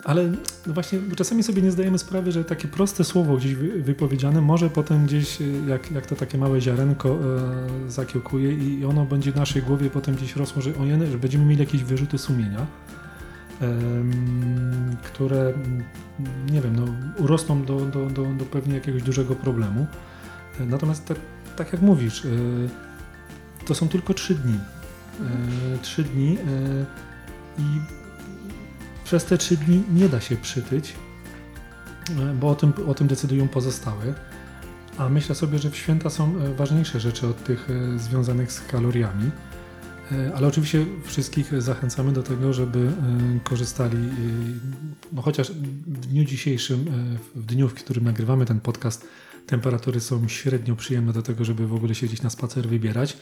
Ale 0.05 0.29
no 0.67 0.73
właśnie, 0.75 0.99
czasami 1.17 1.43
sobie 1.43 1.63
nie 1.63 1.71
zdajemy 1.71 1.99
sprawy, 1.99 2.33
że 2.33 2.45
takie 2.45 2.69
proste 2.69 3.05
słowo 3.05 3.37
gdzieś 3.37 3.55
wy- 3.55 3.83
wypowiedziane 3.83 4.41
może 4.41 4.71
potem 4.71 5.07
gdzieś, 5.07 5.41
e, 5.43 5.45
jak, 5.69 5.91
jak 5.91 6.07
to 6.07 6.17
takie 6.17 6.39
małe 6.39 6.61
ziarenko 6.61 7.09
e, 7.09 7.91
zakiełkuje 7.91 8.53
i 8.53 8.85
ono 8.85 9.05
będzie 9.05 9.33
w 9.33 9.37
naszej 9.37 9.63
głowie 9.63 9.91
potem 9.91 10.15
gdzieś 10.15 10.37
rosło, 10.37 10.63
że 10.63 10.73
że 11.11 11.19
będziemy 11.19 11.45
mieli 11.45 11.61
jakieś 11.61 11.85
wyrzuty 11.85 12.19
sumienia, 12.19 12.67
em, 13.61 14.97
które, 15.03 15.53
nie 16.51 16.61
wiem, 16.61 16.77
no, 16.77 16.85
urosną 17.25 17.65
do, 17.65 17.81
do, 17.81 18.07
do, 18.11 18.25
do 18.25 18.45
pewnie 18.45 18.75
jakiegoś 18.75 19.03
dużego 19.03 19.35
problemu. 19.35 19.87
E, 20.61 20.65
Natomiast 20.67 21.07
tak, 21.07 21.19
tak 21.57 21.73
jak 21.73 21.83
mówisz, 21.83 22.25
e, 22.25 22.29
to 23.67 23.75
są 23.75 23.89
tylko 23.89 24.15
trzy 24.15 24.35
dni. 24.35 24.55
E, 25.75 25.79
trzy 25.79 26.05
dni 26.05 26.39
e, 26.39 26.85
i 27.59 27.63
przez 29.05 29.25
te 29.25 29.39
trzy 29.39 29.57
dni 29.57 29.83
nie 29.95 30.09
da 30.09 30.21
się 30.21 30.37
przytyć, 30.37 30.95
e, 32.11 32.35
bo 32.35 32.51
o 32.51 32.55
tym, 32.55 32.73
o 32.89 32.95
tym 32.95 33.07
decydują 33.07 33.49
pozostałe. 33.49 34.15
A 34.99 35.09
myślę 35.09 35.35
sobie, 35.35 35.59
że 35.59 35.71
w 35.71 35.77
święta 35.77 36.11
są 36.11 36.37
e, 36.37 36.55
ważniejsze 36.55 37.01
rzeczy 37.01 37.27
od 37.27 37.45
tych 37.45 37.69
e, 37.71 37.99
związanych 37.99 38.53
z 38.53 38.61
kaloriami. 38.61 39.31
Ale 40.35 40.47
oczywiście 40.47 40.87
wszystkich 41.05 41.63
zachęcamy 41.63 42.13
do 42.13 42.23
tego, 42.23 42.53
żeby 42.53 42.93
korzystali, 43.45 44.09
no 45.13 45.23
chociaż 45.23 45.53
w 45.87 46.07
dniu 46.07 46.25
dzisiejszym, 46.25 46.85
w 47.35 47.47
dniu, 47.47 47.69
w 47.69 47.75
którym 47.75 48.05
nagrywamy 48.05 48.47
ten 48.47 48.61
podcast, 48.61 49.09
temperatury 49.47 50.01
są 50.01 50.29
średnio 50.29 50.77
przyjemne 50.77 51.13
do 51.13 51.23
tego, 51.23 51.45
żeby 51.45 51.67
w 51.67 51.75
ogóle 51.75 51.95
się 51.95 52.07
gdzieś 52.07 52.23
na 52.23 52.31
spacer 52.31 52.69
wybierać 52.69 53.17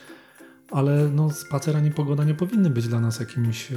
ale 0.70 1.08
no, 1.08 1.30
spacer 1.30 1.76
ani 1.76 1.90
pogoda 1.90 2.24
nie 2.24 2.34
powinny 2.34 2.70
być 2.70 2.88
dla 2.88 3.00
nas 3.00 3.20
jakimś, 3.20 3.72
e, 3.72 3.76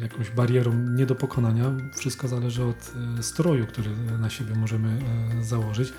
jakąś 0.00 0.30
barierą 0.30 0.74
nie 0.74 1.06
do 1.06 1.14
pokonania. 1.14 1.72
Wszystko 1.96 2.28
zależy 2.28 2.64
od 2.64 2.92
e, 3.18 3.22
stroju, 3.22 3.66
który 3.66 3.90
na 4.20 4.30
siebie 4.30 4.54
możemy 4.54 4.88
e, 4.88 5.44
założyć. 5.44 5.92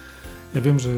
Ja 0.55 0.61
wiem, 0.61 0.79
że 0.79 0.89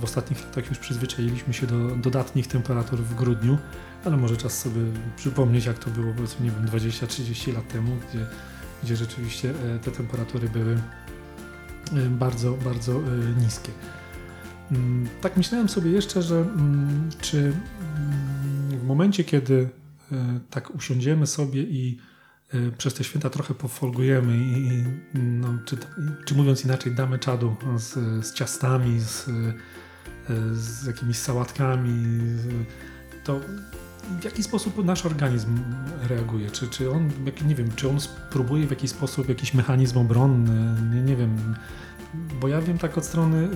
w, 0.00 0.04
ostatnich 0.04 0.44
latach 0.44 0.68
już 0.68 0.78
przyzwyczailiśmy 0.78 1.54
się 1.54 1.66
do 1.66 1.96
dodatnich 1.96 2.46
temperatur 2.46 2.98
w 2.98 3.14
grudniu, 3.14 3.58
ale 4.04 4.16
może 4.16 4.36
czas 4.36 4.58
sobie 4.58 4.80
przypomnieć, 5.16 5.64
jak 5.66 5.78
to 5.78 5.90
było 5.90 6.12
powiedzmy, 6.14 6.44
nie 6.44 6.50
wiem, 6.50 6.80
20-30 6.80 7.54
lat 7.54 7.68
temu, 7.68 7.96
gdzie, 8.08 8.26
gdzie 8.82 8.96
rzeczywiście 8.96 9.54
te 9.82 9.90
temperatury 9.90 10.48
były 10.48 10.78
bardzo, 12.10 12.52
bardzo 12.52 13.00
niskie. 13.42 13.70
Mm, 14.70 15.08
Tak 15.20 15.36
myślałem 15.36 15.68
sobie 15.68 15.90
jeszcze, 15.90 16.22
że 16.22 16.36
mm, 16.36 17.10
czy 17.20 17.38
mm, 17.38 17.54
w 18.84 18.86
momencie, 18.86 19.24
kiedy 19.24 19.68
e, 20.12 20.40
tak 20.50 20.74
usiądziemy 20.74 21.26
sobie 21.26 21.62
i 21.62 21.98
e, 22.54 22.70
przez 22.70 22.94
te 22.94 23.04
święta 23.04 23.30
trochę 23.30 23.54
pofolgujemy 23.54 24.36
i, 24.36 24.84
no, 25.14 25.48
czy, 25.64 25.76
czy 26.24 26.34
mówiąc 26.34 26.64
inaczej, 26.64 26.94
damy 26.94 27.18
czadu 27.18 27.56
z, 27.76 27.92
z 28.26 28.34
ciastami, 28.34 29.00
z, 29.00 29.28
e, 29.28 29.32
z 30.54 30.86
jakimiś 30.86 31.18
sałatkami, 31.18 32.20
to 33.24 33.40
w 34.20 34.24
jaki 34.24 34.42
sposób 34.42 34.84
nasz 34.84 35.06
organizm 35.06 35.58
reaguje? 36.08 36.50
Czy, 36.50 36.68
czy 36.68 36.90
on, 36.90 37.10
nie 37.46 37.54
wiem, 37.54 37.68
czy 37.76 37.88
on 37.88 38.00
spróbuje 38.00 38.66
w 38.66 38.70
jakiś 38.70 38.90
sposób 38.90 39.28
jakiś 39.28 39.54
mechanizm 39.54 39.98
obronny? 39.98 40.82
Nie, 40.94 41.02
nie 41.02 41.16
wiem, 41.16 41.54
bo 42.40 42.48
ja 42.48 42.60
wiem 42.60 42.78
tak 42.78 42.98
od 42.98 43.04
strony 43.04 43.48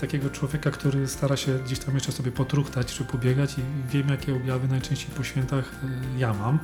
takiego 0.00 0.30
człowieka, 0.30 0.70
który 0.70 1.08
stara 1.08 1.36
się 1.36 1.58
gdzieś 1.58 1.78
tam 1.78 1.94
jeszcze 1.94 2.12
sobie 2.12 2.32
potruchtać 2.32 2.94
czy 2.94 3.04
pobiegać 3.04 3.58
i 3.58 3.62
wiem, 3.92 4.08
jakie 4.08 4.34
objawy 4.34 4.68
najczęściej 4.68 5.10
po 5.16 5.24
świętach 5.24 5.72
e, 5.84 6.18
ja 6.18 6.34
mam, 6.34 6.58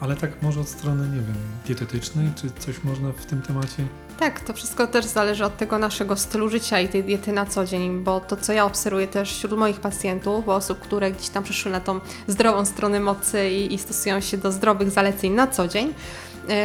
ale 0.00 0.16
tak 0.16 0.42
może 0.42 0.60
od 0.60 0.68
strony, 0.68 1.08
nie 1.08 1.22
wiem, 1.22 1.36
dietetycznej, 1.66 2.30
czy 2.36 2.50
coś 2.58 2.84
można 2.84 3.12
w 3.12 3.26
tym 3.26 3.42
temacie? 3.42 3.86
Tak, 4.18 4.40
to 4.40 4.52
wszystko 4.52 4.86
też 4.86 5.04
zależy 5.04 5.44
od 5.44 5.56
tego 5.56 5.78
naszego 5.78 6.16
stylu 6.16 6.48
życia 6.48 6.80
i 6.80 6.88
tej 6.88 7.04
diety 7.04 7.32
na 7.32 7.46
co 7.46 7.66
dzień, 7.66 8.04
bo 8.04 8.20
to, 8.20 8.36
co 8.36 8.52
ja 8.52 8.64
obserwuję 8.64 9.08
też 9.08 9.32
wśród 9.32 9.58
moich 9.58 9.80
pacjentów, 9.80 10.48
osób, 10.48 10.80
które 10.80 11.12
gdzieś 11.12 11.28
tam 11.28 11.44
przeszły 11.44 11.72
na 11.72 11.80
tą 11.80 12.00
zdrową 12.28 12.64
stronę 12.64 13.00
mocy 13.00 13.50
i, 13.50 13.74
i 13.74 13.78
stosują 13.78 14.20
się 14.20 14.38
do 14.38 14.52
zdrowych 14.52 14.90
zaleceń 14.90 15.32
na 15.32 15.46
co 15.46 15.68
dzień, 15.68 15.94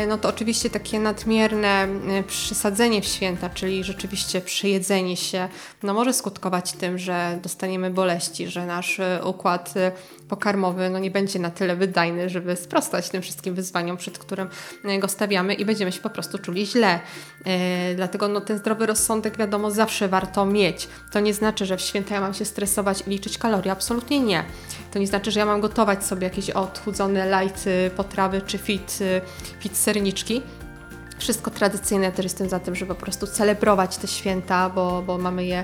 no 0.07 0.17
to 0.17 0.29
oczywiście 0.29 0.69
takie 0.69 0.99
nadmierne 0.99 1.87
e, 2.09 2.23
przesadzenie 2.23 3.01
w 3.01 3.05
święta, 3.05 3.49
czyli 3.49 3.83
rzeczywiście 3.83 4.41
przejedzenie 4.41 5.17
się, 5.17 5.49
no 5.83 5.93
może 5.93 6.13
skutkować 6.13 6.71
tym, 6.71 6.97
że 6.97 7.39
dostaniemy 7.43 7.89
boleści, 7.89 8.47
że 8.47 8.65
nasz 8.65 8.99
e, 8.99 9.21
układ 9.25 9.73
e, 9.77 9.91
pokarmowy 10.31 10.89
no 10.89 10.99
nie 10.99 11.11
będzie 11.11 11.39
na 11.39 11.49
tyle 11.49 11.75
wydajny, 11.75 12.29
żeby 12.29 12.55
sprostać 12.55 13.09
tym 13.09 13.21
wszystkim 13.21 13.55
wyzwaniom, 13.55 13.97
przed 13.97 14.17
którym 14.17 14.47
e, 14.85 14.99
go 14.99 15.07
stawiamy 15.07 15.53
i 15.53 15.65
będziemy 15.65 15.91
się 15.91 16.01
po 16.01 16.09
prostu 16.09 16.37
czuli 16.37 16.65
źle. 16.65 16.99
E, 17.45 17.95
dlatego 17.95 18.27
no, 18.27 18.41
ten 18.41 18.57
zdrowy 18.57 18.85
rozsądek, 18.85 19.37
wiadomo, 19.37 19.71
zawsze 19.71 20.07
warto 20.07 20.45
mieć. 20.45 20.87
To 21.11 21.19
nie 21.19 21.33
znaczy, 21.33 21.65
że 21.65 21.77
w 21.77 21.81
święta 21.81 22.15
ja 22.15 22.21
mam 22.21 22.33
się 22.33 22.45
stresować 22.45 23.03
i 23.07 23.09
liczyć 23.09 23.37
kalorie. 23.37 23.71
Absolutnie 23.71 24.19
nie. 24.19 24.43
To 24.91 24.99
nie 24.99 25.07
znaczy, 25.07 25.31
że 25.31 25.39
ja 25.39 25.45
mam 25.45 25.61
gotować 25.61 26.05
sobie 26.05 26.23
jakieś 26.23 26.49
odchudzone 26.49 27.41
light 27.41 27.65
potrawy 27.95 28.41
czy 28.41 28.57
fit, 28.57 28.97
y, 29.01 29.21
fit 29.59 29.77
serniczki. 29.77 30.41
Wszystko 31.19 31.51
tradycyjne 31.51 32.11
też 32.11 32.23
jestem 32.23 32.49
za 32.49 32.59
tym, 32.59 32.75
żeby 32.75 32.95
po 32.95 33.01
prostu 33.01 33.27
celebrować 33.27 33.97
te 33.97 34.07
święta, 34.07 34.69
bo, 34.69 35.01
bo 35.01 35.17
mamy 35.17 35.45
je 35.45 35.63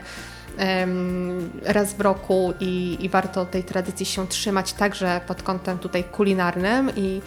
raz 1.63 1.93
w 1.93 2.01
roku 2.01 2.53
i, 2.59 2.97
i 2.99 3.09
warto 3.09 3.45
tej 3.45 3.63
tradycji 3.63 4.05
się 4.05 4.27
trzymać 4.27 4.73
także 4.73 5.21
pod 5.27 5.43
kątem 5.43 5.77
tutaj 5.77 6.03
kulinarnym 6.03 6.91
i 6.95 7.21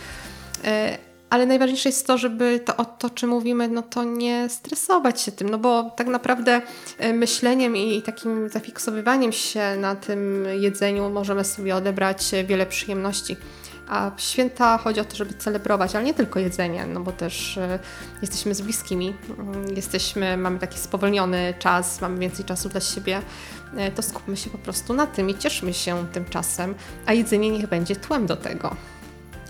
e, 0.64 0.98
ale 1.30 1.46
najważniejsze 1.46 1.88
jest 1.88 2.06
to, 2.06 2.18
żeby 2.18 2.60
to 2.64 2.76
o 2.76 2.84
to, 2.84 3.10
czym 3.10 3.30
mówimy, 3.30 3.68
no 3.68 3.82
to 3.82 4.04
nie 4.04 4.48
stresować 4.48 5.20
się 5.20 5.32
tym, 5.32 5.48
no 5.48 5.58
bo 5.58 5.90
tak 5.96 6.06
naprawdę 6.06 6.62
e, 6.98 7.12
myśleniem 7.12 7.76
i 7.76 8.02
takim 8.02 8.48
zafiksowywaniem 8.48 9.32
się 9.32 9.76
na 9.78 9.96
tym 9.96 10.44
jedzeniu 10.58 11.10
możemy 11.10 11.44
sobie 11.44 11.76
odebrać 11.76 12.34
e, 12.34 12.44
wiele 12.44 12.66
przyjemności. 12.66 13.36
A 13.88 14.10
święta 14.16 14.78
chodzi 14.78 15.00
o 15.00 15.04
to, 15.04 15.16
żeby 15.16 15.34
celebrować, 15.34 15.96
ale 15.96 16.04
nie 16.04 16.14
tylko 16.14 16.40
jedzenie, 16.40 16.86
no 16.86 17.00
bo 17.00 17.12
też 17.12 17.58
e, 17.58 17.78
jesteśmy 18.22 18.54
z 18.54 18.60
bliskimi, 18.60 19.14
mm, 19.38 19.76
jesteśmy, 19.76 20.36
mamy 20.36 20.58
taki 20.58 20.78
spowolniony 20.78 21.54
czas, 21.58 22.00
mamy 22.00 22.18
więcej 22.18 22.44
czasu 22.44 22.68
dla 22.68 22.80
siebie, 22.80 23.22
to 23.94 24.02
skupmy 24.02 24.36
się 24.36 24.50
po 24.50 24.58
prostu 24.58 24.94
na 24.94 25.06
tym 25.06 25.30
i 25.30 25.34
cieszmy 25.34 25.74
się 25.74 26.06
tym 26.12 26.24
czasem, 26.24 26.74
a 27.06 27.12
jedzenie 27.12 27.50
niech 27.50 27.66
będzie 27.66 27.96
tłem 27.96 28.26
do 28.26 28.36
tego. 28.36 28.76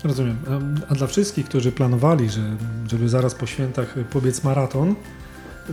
Rozumiem. 0.03 0.37
Em, 0.47 0.81
A 0.89 0.95
dla 0.95 1.07
wszystkich, 1.07 1.45
którzy 1.45 1.71
planowali, 1.71 2.29
że, 2.29 2.41
żeby 2.87 3.09
zaraz 3.09 3.35
po 3.35 3.45
świętach 3.45 3.95
pobiec 4.09 4.43
maraton, 4.43 4.95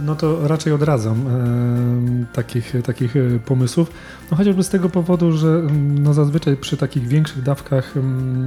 no 0.02 0.16
to 0.16 0.48
raczej 0.48 0.72
odradzam 0.72 1.26
e, 1.26 2.34
takich, 2.34 2.74
takich 2.84 3.16
e, 3.16 3.38
pomysłów. 3.38 3.90
No 4.30 4.36
chociażby 4.36 4.64
z 4.64 4.68
tego 4.68 4.88
powodu, 4.88 5.32
że 5.32 5.62
no 5.78 6.14
zazwyczaj 6.14 6.56
przy 6.56 6.76
takich 6.76 7.08
większych 7.08 7.42
dawkach 7.42 7.94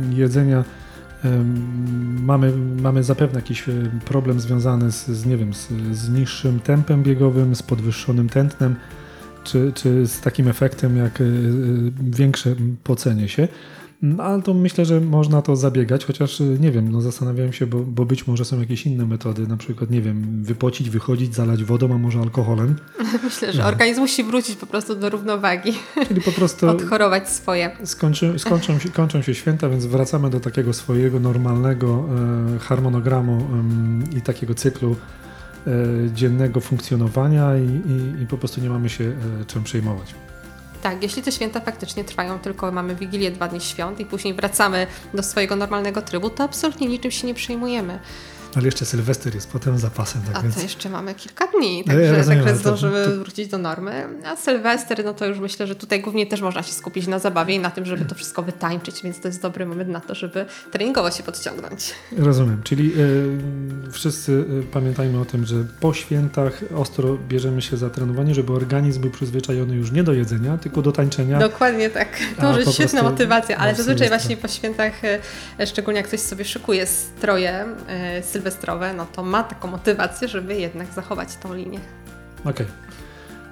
jedzenia 0.09 0.63
mamy, 2.21 2.53
mamy 2.81 3.03
zapewne 3.03 3.39
jakiś 3.39 3.69
e, 3.69 3.71
problem 4.05 4.39
związany 4.39 4.91
z, 4.91 5.07
z 5.07 5.25
nie 5.25 5.37
wiem, 5.37 5.53
z, 5.53 5.67
z 5.91 6.09
niższym 6.09 6.59
tempem 6.59 7.03
biegowym, 7.03 7.55
z 7.55 7.63
podwyższonym 7.63 8.29
tętnem, 8.29 8.75
czy, 9.43 9.71
czy 9.75 10.07
z 10.07 10.21
takim 10.21 10.47
efektem 10.47 10.97
jak 10.97 11.21
e, 11.21 11.23
e, 11.23 11.27
większe 11.99 12.55
pocenie 12.83 13.29
się. 13.29 13.47
No, 14.01 14.23
ale 14.23 14.41
to 14.41 14.53
myślę, 14.53 14.85
że 14.85 15.01
można 15.01 15.41
to 15.41 15.55
zabiegać, 15.55 16.05
chociaż 16.05 16.41
y, 16.41 16.57
nie 16.59 16.71
wiem, 16.71 16.91
no 16.91 17.01
zastanawiałem 17.01 17.53
się, 17.53 17.67
bo, 17.67 17.79
bo 17.79 18.05
być 18.05 18.27
może 18.27 18.45
są 18.45 18.59
jakieś 18.59 18.85
inne 18.85 19.05
metody, 19.05 19.47
na 19.47 19.57
przykład, 19.57 19.89
nie 19.89 20.01
wiem, 20.01 20.43
wypocić, 20.43 20.89
wychodzić, 20.89 21.35
zalać 21.35 21.63
wodą, 21.63 21.93
a 21.95 21.97
może 21.97 22.19
alkoholem, 22.19 22.75
Myślę, 23.23 23.53
że 23.53 23.61
No. 23.61 23.67
organizm 23.67 24.01
musi 24.01 24.23
wrócić 24.23 24.55
po 24.55 24.65
prostu 24.65 24.95
do 24.95 25.09
równowagi, 25.09 25.73
czyli 26.07 26.21
po 26.21 26.31
prostu 26.31 26.69
odchorować 26.75 27.29
swoje. 27.29 27.71
skończy, 27.83 28.33
skończą, 28.39 28.79
się, 28.79 28.89
kończą 28.89 29.21
się 29.21 29.35
święta, 29.35 29.69
więc 29.69 29.85
wracamy 29.85 30.29
do 30.29 30.39
takiego 30.39 30.73
swojego 30.73 31.19
normalnego 31.19 32.05
e, 32.55 32.59
harmonogramu 32.59 33.31
em, 33.53 34.03
i 34.17 34.21
takiego 34.21 34.53
cyklu 34.55 34.95
e, 35.67 35.71
dziennego 36.13 36.59
funkcjonowania 36.59 37.57
i, 37.57 37.63
i, 37.91 38.23
i 38.23 38.27
po 38.27 38.37
prostu 38.37 38.61
nie 38.61 38.69
mamy 38.69 38.89
się 38.89 39.03
e, 39.41 39.45
czym 39.45 39.63
przejmować. 39.63 40.13
Tak, 40.81 41.03
jeśli 41.03 41.21
te 41.23 41.31
święta 41.31 41.59
faktycznie 41.59 42.03
trwają, 42.03 42.39
tylko 42.39 42.71
mamy 42.71 42.95
Wigilię 42.95 43.31
dwa 43.31 43.47
dni 43.47 43.61
świąt 43.61 43.99
i 43.99 44.05
później 44.05 44.33
wracamy 44.33 44.87
do 45.13 45.23
swojego 45.23 45.55
normalnego 45.55 46.01
trybu, 46.01 46.29
to 46.29 46.43
absolutnie 46.43 46.87
niczym 46.87 47.11
się 47.11 47.27
nie 47.27 47.33
przejmujemy. 47.33 47.99
Ale 48.55 48.65
jeszcze 48.65 48.85
Sylwester 48.85 49.35
jest 49.35 49.51
potem 49.51 49.77
zapasem, 49.77 50.21
tak 50.21 50.35
A 50.35 50.41
więc... 50.41 50.55
to 50.55 50.61
jeszcze 50.61 50.89
mamy 50.89 51.15
kilka 51.15 51.47
dni, 51.47 51.83
No 51.87 51.93
ja 51.93 51.99
także, 51.99 52.17
rozumiem, 52.17 52.39
także 52.39 52.49
ale 52.49 52.53
to- 52.53 52.59
zdążymy 52.77 53.05
to- 53.05 53.23
wrócić 53.23 53.47
do 53.47 53.57
normy. 53.57 54.07
A 54.25 54.35
Sylwester, 54.35 55.05
no 55.05 55.13
to 55.13 55.25
już 55.25 55.39
myślę, 55.39 55.67
że 55.67 55.75
tutaj 55.75 56.01
głównie 56.01 56.27
też 56.27 56.41
można 56.41 56.63
się 56.63 56.73
skupić 56.73 57.07
na 57.07 57.19
zabawie 57.19 57.55
i 57.55 57.59
na 57.59 57.69
tym, 57.71 57.85
żeby 57.85 58.05
to 58.05 58.15
wszystko 58.15 58.43
wytańczyć, 58.43 59.03
więc 59.03 59.19
to 59.21 59.27
jest 59.27 59.41
dobry 59.41 59.65
moment 59.65 59.89
na 59.89 59.99
to, 60.01 60.15
żeby 60.15 60.45
treningowo 60.71 61.11
się 61.11 61.23
podciągnąć. 61.23 61.93
Rozumiem, 62.17 62.61
czyli 62.63 62.93
y, 62.97 63.91
wszyscy 63.91 64.31
y, 64.31 64.63
pamiętajmy 64.71 65.19
o 65.19 65.25
tym, 65.25 65.45
że 65.45 65.55
po 65.79 65.93
świętach 65.93 66.61
ostro 66.75 67.17
bierzemy 67.27 67.61
się 67.61 67.77
za 67.77 67.89
trenowanie, 67.89 68.35
żeby 68.35 68.53
organizm 68.53 69.01
był 69.01 69.11
przyzwyczajony 69.11 69.75
już 69.75 69.91
nie 69.91 70.03
do 70.03 70.13
jedzenia, 70.13 70.57
tylko 70.57 70.81
do 70.81 70.91
tańczenia. 70.91 71.39
Dokładnie 71.39 71.89
tak. 71.89 72.07
To 72.37 72.43
może 72.43 72.61
świetna 72.61 72.75
prostu 72.99 73.03
motywacja, 73.03 73.57
ale 73.57 73.71
no, 73.71 73.77
zazwyczaj 73.77 74.07
Sylwestra. 74.07 74.17
właśnie 74.27 74.37
po 74.37 74.47
świętach, 74.47 74.93
e, 75.59 75.67
szczególnie 75.67 75.97
jak 75.97 76.07
ktoś 76.07 76.19
sobie 76.19 76.45
szykuje 76.45 76.85
stroje 76.87 77.65
e, 77.87 78.23
sylwestrowe, 78.41 78.93
no 78.93 79.05
to 79.05 79.23
ma 79.23 79.43
taką 79.43 79.67
motywację, 79.67 80.27
żeby 80.27 80.55
jednak 80.55 80.93
zachować 80.93 81.35
tą 81.35 81.53
linię. 81.53 81.79
Okej. 82.45 82.65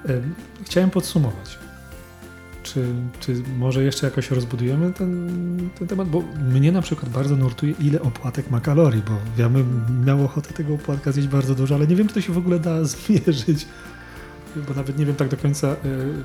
Y, 0.09 0.21
Chciałem 0.65 0.89
podsumować. 0.89 1.59
Czy, 2.63 2.85
czy 3.19 3.43
może 3.57 3.83
jeszcze 3.83 4.07
jakoś 4.07 4.31
rozbudujemy 4.31 4.93
ten, 4.93 5.69
ten 5.79 5.87
temat? 5.87 6.07
Bo 6.07 6.23
mnie 6.51 6.71
na 6.71 6.81
przykład 6.81 7.09
bardzo 7.09 7.35
nurtuje, 7.35 7.73
ile 7.79 8.01
opłatek 8.01 8.49
ma 8.49 8.59
kalorii, 8.59 9.01
bo 9.07 9.41
ja 9.41 9.49
bym 9.49 9.85
miał 10.05 10.25
ochotę 10.25 10.53
tego 10.53 10.73
opłatka 10.73 11.11
zjeść 11.11 11.27
bardzo 11.27 11.55
dużo, 11.55 11.75
ale 11.75 11.87
nie 11.87 11.95
wiem, 11.95 12.07
czy 12.07 12.13
to 12.13 12.21
się 12.21 12.33
w 12.33 12.37
ogóle 12.37 12.59
da 12.59 12.83
zmierzyć. 12.93 13.67
Bo 14.55 14.73
nawet 14.73 14.97
nie 14.97 15.05
wiem 15.05 15.15
tak 15.15 15.27
do 15.27 15.37
końca, 15.37 15.67
y, 15.67 15.75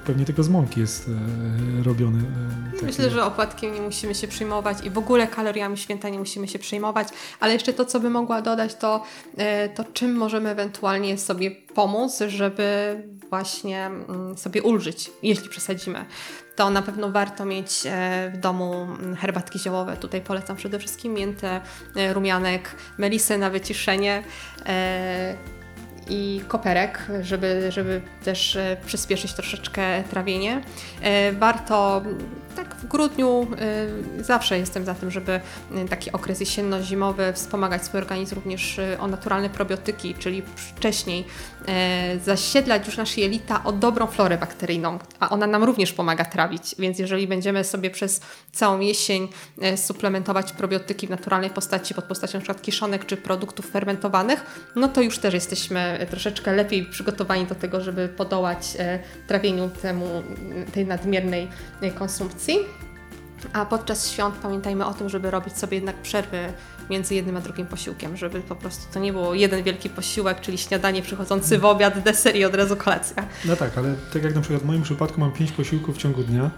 pewnie 0.04 0.24
tylko 0.24 0.42
z 0.42 0.48
mąki 0.48 0.80
jest 0.80 1.08
y, 1.08 1.82
robiony. 1.82 2.18
y, 2.18 2.72
taki- 2.72 2.86
Myślę, 2.86 3.10
że 3.10 3.24
opłatkiem 3.24 3.74
nie 3.74 3.80
musimy 3.80 4.14
się 4.14 4.28
przejmować 4.28 4.78
i 4.84 4.90
w 4.90 4.98
ogóle 4.98 5.26
kaloriami 5.26 5.78
święta 5.78 6.08
nie 6.08 6.18
musimy 6.18 6.48
się 6.48 6.58
przejmować, 6.58 7.08
ale 7.40 7.52
jeszcze 7.52 7.72
to, 7.72 7.84
co 7.84 8.00
by 8.00 8.10
mogła 8.10 8.42
dodać, 8.42 8.74
to, 8.74 9.02
e, 9.36 9.68
to 9.68 9.84
czym 9.84 10.14
możemy 10.16 10.50
ewentualnie 10.50 11.18
sobie 11.18 11.50
pomóc, 11.50 12.18
żeby 12.28 12.96
właśnie 13.30 13.86
mm, 13.86 14.38
sobie 14.38 14.62
ulżyć, 14.62 15.10
jeśli 15.22 15.48
przesadzimy. 15.48 16.04
To 16.56 16.70
na 16.70 16.82
pewno 16.82 17.10
warto 17.10 17.44
mieć 17.44 17.70
e, 17.86 18.30
w 18.34 18.40
domu 18.40 18.74
mm, 18.82 19.16
herbatki 19.16 19.58
ziołowe. 19.58 19.96
Tutaj 19.96 20.20
polecam 20.20 20.56
przede 20.56 20.78
wszystkim 20.78 21.12
miętę, 21.14 21.60
e, 21.96 22.12
rumianek, 22.14 22.70
melisę 22.98 23.38
na 23.38 23.50
wyciszenie. 23.50 24.22
I 26.08 26.40
koperek, 26.48 26.98
żeby, 27.22 27.72
żeby 27.72 28.00
też 28.24 28.56
e, 28.56 28.76
przyspieszyć 28.86 29.32
troszeczkę 29.32 30.02
trawienie. 30.10 30.62
E, 31.00 31.32
Warto 31.32 32.02
tak 32.56 32.74
w 32.74 32.86
grudniu 32.86 33.46
e, 34.18 34.22
zawsze 34.24 34.58
jestem 34.58 34.84
za 34.84 34.94
tym, 34.94 35.10
żeby 35.10 35.40
taki 35.90 36.12
okres 36.12 36.40
jesienno-zimowy 36.40 37.32
wspomagać 37.32 37.84
swój 37.84 38.00
organizm 38.00 38.34
również 38.34 38.80
o 39.00 39.06
naturalne 39.06 39.50
probiotyki, 39.50 40.14
czyli 40.14 40.42
wcześniej 40.56 41.24
zasiedlać 42.24 42.86
już 42.86 42.96
nasze 42.96 43.20
jelita 43.20 43.64
o 43.64 43.72
dobrą 43.72 44.06
florę 44.06 44.38
bakteryjną, 44.38 44.98
a 45.20 45.30
ona 45.30 45.46
nam 45.46 45.64
również 45.64 45.92
pomaga 45.92 46.24
trawić, 46.24 46.74
więc 46.78 46.98
jeżeli 46.98 47.26
będziemy 47.26 47.64
sobie 47.64 47.90
przez 47.90 48.20
całą 48.52 48.80
jesień 48.80 49.28
suplementować 49.76 50.52
probiotyki 50.52 51.06
w 51.06 51.10
naturalnej 51.10 51.50
postaci, 51.50 51.94
pod 51.94 52.04
postacią 52.04 52.38
np. 52.38 52.54
kiszonek 52.62 53.06
czy 53.06 53.16
produktów 53.16 53.70
fermentowanych, 53.70 54.44
no 54.76 54.88
to 54.88 55.02
już 55.02 55.18
też 55.18 55.34
jesteśmy 55.34 55.93
e, 55.94 56.06
troszeczkę 56.06 56.52
lepiej 56.52 56.84
przygotowani 56.84 57.46
do 57.46 57.54
tego, 57.54 57.80
żeby 57.80 58.08
podołać 58.08 58.76
e, 58.78 58.98
trawieniu 59.26 59.68
temu, 59.82 60.06
tej 60.72 60.86
nadmiernej 60.86 61.48
e, 61.80 61.90
konsumpcji. 61.90 62.58
A 63.52 63.66
podczas 63.66 64.10
świąt 64.10 64.34
pamiętajmy 64.34 64.86
o 64.86 64.94
tym, 64.94 65.08
żeby 65.08 65.30
robić 65.30 65.58
sobie 65.58 65.76
jednak 65.76 65.96
przerwy 65.96 66.38
między 66.90 67.14
jednym 67.14 67.36
a 67.36 67.40
drugim 67.40 67.66
posiłkiem, 67.66 68.16
żeby 68.16 68.40
po 68.40 68.56
prostu 68.56 68.94
to 68.94 69.00
nie 69.00 69.12
było 69.12 69.34
jeden 69.34 69.62
wielki 69.62 69.90
posiłek, 69.90 70.40
czyli 70.40 70.58
śniadanie 70.58 71.02
przychodzący 71.02 71.58
w 71.58 71.64
obiad, 71.64 72.02
deser 72.02 72.36
i 72.36 72.44
od 72.44 72.54
razu 72.54 72.76
kolacja. 72.76 73.26
No 73.44 73.56
tak, 73.56 73.78
ale 73.78 73.94
tak 74.12 74.24
jak 74.24 74.34
na 74.34 74.40
przykład 74.40 74.62
w 74.62 74.64
moim 74.64 74.82
przypadku 74.82 75.20
mam 75.20 75.32
pięć 75.32 75.52
posiłków 75.52 75.96
w 75.96 75.98
ciągu 75.98 76.22
dnia, 76.22 76.50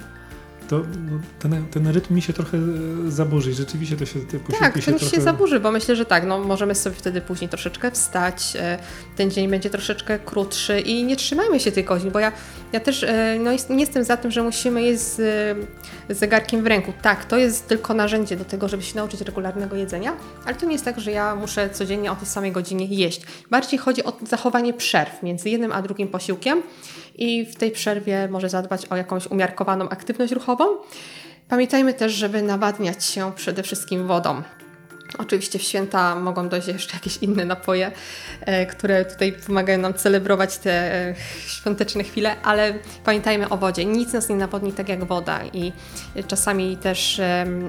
to 0.68 0.78
no, 0.78 1.20
ten, 1.38 1.66
ten 1.70 1.88
rytm 1.88 2.14
mi 2.14 2.22
się 2.22 2.32
trochę 2.32 2.58
e, 2.58 3.10
zaburzy 3.10 3.50
i 3.50 3.54
rzeczywiście 3.54 3.96
to 3.96 4.06
się, 4.06 4.20
posiłki 4.20 4.52
Tak, 4.58 4.76
się 4.76 4.82
ten 4.82 4.98
trochę... 4.98 5.16
się 5.16 5.22
zaburzy, 5.22 5.60
bo 5.60 5.70
myślę, 5.70 5.96
że 5.96 6.04
tak, 6.04 6.26
no 6.26 6.38
możemy 6.38 6.74
sobie 6.74 6.96
wtedy 6.96 7.20
później 7.20 7.48
troszeczkę 7.48 7.90
wstać, 7.90 8.56
e, 8.56 8.78
ten 9.16 9.30
dzień 9.30 9.50
będzie 9.50 9.70
troszeczkę 9.70 10.18
krótszy 10.18 10.80
i 10.80 11.04
nie 11.04 11.16
trzymajmy 11.16 11.60
się 11.60 11.72
tych 11.72 11.84
godzin, 11.84 12.10
bo 12.10 12.18
ja, 12.18 12.32
ja 12.72 12.80
też 12.80 13.02
e, 13.02 13.38
no, 13.40 13.50
nie 13.70 13.80
jestem 13.80 14.04
za 14.04 14.16
tym, 14.16 14.30
że 14.30 14.42
musimy 14.42 14.82
jeść 14.82 15.00
z 15.00 15.18
zegarkiem 16.10 16.62
w 16.62 16.66
ręku. 16.66 16.92
Tak, 17.02 17.24
to 17.24 17.36
jest 17.36 17.68
tylko 17.68 17.94
narzędzie 17.94 18.36
do 18.36 18.44
tego, 18.44 18.68
żeby 18.68 18.82
się 18.82 18.96
nauczyć 18.96 19.20
regularnego 19.20 19.76
jedzenia, 19.76 20.12
ale 20.44 20.54
to 20.54 20.66
nie 20.66 20.72
jest 20.72 20.84
tak, 20.84 21.00
że 21.00 21.10
ja 21.10 21.36
muszę 21.36 21.70
codziennie 21.70 22.12
o 22.12 22.16
tej 22.16 22.26
samej 22.26 22.52
godzinie 22.52 22.86
jeść. 22.86 23.22
Bardziej 23.50 23.78
chodzi 23.78 24.04
o 24.04 24.12
zachowanie 24.22 24.74
przerw 24.74 25.22
między 25.22 25.50
jednym 25.50 25.72
a 25.72 25.82
drugim 25.82 26.08
posiłkiem 26.08 26.62
i 27.18 27.46
w 27.46 27.56
tej 27.56 27.70
przerwie 27.70 28.28
może 28.30 28.48
zadbać 28.48 28.86
o 28.86 28.96
jakąś 28.96 29.26
umiarkowaną 29.26 29.88
aktywność 29.88 30.32
ruchową. 30.32 30.64
Pamiętajmy 31.48 31.94
też, 31.94 32.12
żeby 32.12 32.42
nawadniać 32.42 33.04
się 33.04 33.32
przede 33.36 33.62
wszystkim 33.62 34.06
wodą. 34.06 34.42
Oczywiście 35.18 35.58
w 35.58 35.62
święta 35.62 36.14
mogą 36.14 36.48
dojść 36.48 36.68
jeszcze 36.68 36.94
jakieś 36.94 37.16
inne 37.16 37.44
napoje, 37.44 37.92
e, 38.40 38.66
które 38.66 39.04
tutaj 39.04 39.32
pomagają 39.32 39.78
nam 39.78 39.94
celebrować 39.94 40.58
te 40.58 40.94
e, 40.94 41.14
świąteczne 41.46 42.04
chwile, 42.04 42.40
ale 42.42 42.74
pamiętajmy 43.04 43.48
o 43.48 43.56
wodzie. 43.56 43.84
Nic 43.84 44.12
nas 44.12 44.28
nie 44.28 44.36
nawodni 44.36 44.72
tak 44.72 44.88
jak 44.88 45.04
woda 45.04 45.40
i 45.52 45.72
czasami 46.28 46.76
też 46.76 47.20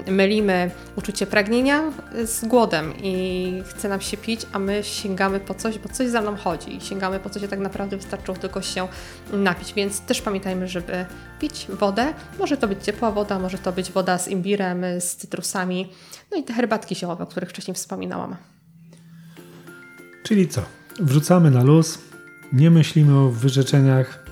mylimy 0.06 0.70
uczucie 0.96 1.26
pragnienia 1.26 1.82
z 2.24 2.44
głodem 2.44 2.94
i 3.02 3.62
chce 3.68 3.88
nam 3.88 4.00
się 4.00 4.16
pić, 4.16 4.40
a 4.52 4.58
my 4.58 4.84
sięgamy 4.84 5.40
po 5.40 5.54
coś, 5.54 5.78
bo 5.78 5.88
coś 5.88 6.08
za 6.08 6.20
mną 6.20 6.36
chodzi 6.36 6.76
i 6.76 6.80
sięgamy 6.80 7.20
po 7.20 7.30
coś, 7.30 7.42
a 7.44 7.48
tak 7.48 7.58
naprawdę 7.58 7.96
wystarczyło 7.96 8.38
tylko 8.38 8.62
się 8.62 8.88
napić, 9.32 9.74
więc 9.74 10.00
też 10.00 10.22
pamiętajmy, 10.22 10.68
żeby 10.68 11.06
pić 11.40 11.66
wodę. 11.68 12.14
Może 12.38 12.56
to 12.56 12.68
być 12.68 12.84
ciepła 12.84 13.10
woda, 13.10 13.38
może 13.38 13.58
to 13.58 13.72
być 13.72 13.92
woda 13.92 14.18
z 14.18 14.28
imbirem, 14.28 14.84
z 15.00 15.16
cytrusami, 15.16 15.92
no 16.30 16.38
i 16.38 16.42
te 16.42 16.52
herbatki 16.52 16.96
ziołowe, 16.96 17.26
których 17.38 17.50
wcześniej 17.50 17.74
wspominałam. 17.74 18.36
Czyli 20.22 20.48
co? 20.48 20.62
Wrzucamy 21.00 21.50
na 21.50 21.62
luz, 21.62 21.98
nie 22.52 22.70
myślimy 22.70 23.18
o 23.18 23.28
wyrzeczeniach, 23.30 24.24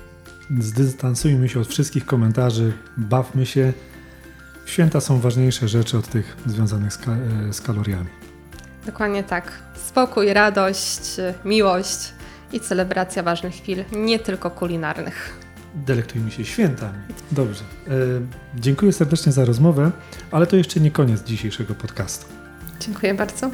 zdystansujmy 0.59 1.49
się 1.49 1.59
od 1.59 1.67
wszystkich 1.67 2.05
komentarzy, 2.05 2.73
bawmy 2.97 3.45
się. 3.45 3.73
Święta 4.65 5.01
są 5.01 5.19
ważniejsze 5.19 5.67
rzeczy 5.67 5.97
od 5.97 6.07
tych 6.07 6.37
związanych 6.45 6.93
z, 6.93 6.97
ka- 6.97 7.11
e, 7.49 7.53
z 7.53 7.61
kaloriami. 7.61 8.09
Dokładnie 8.85 9.23
tak. 9.23 9.51
Spokój, 9.87 10.33
radość, 10.33 11.01
miłość 11.45 11.99
i 12.53 12.59
celebracja 12.59 13.23
ważnych 13.23 13.53
chwil, 13.55 13.83
nie 13.91 14.19
tylko 14.19 14.51
kulinarnych. 14.51 15.39
Delektujmy 15.75 16.31
się 16.31 16.45
świętami. 16.45 16.97
Dobrze. 17.31 17.63
E, 17.87 17.91
dziękuję 18.55 18.93
serdecznie 18.93 19.31
za 19.31 19.45
rozmowę, 19.45 19.91
ale 20.31 20.47
to 20.47 20.55
jeszcze 20.55 20.79
nie 20.79 20.91
koniec 20.91 21.23
dzisiejszego 21.23 21.75
podcastu. 21.75 22.36
Dziękuję 22.79 23.13
bardzo. 23.13 23.51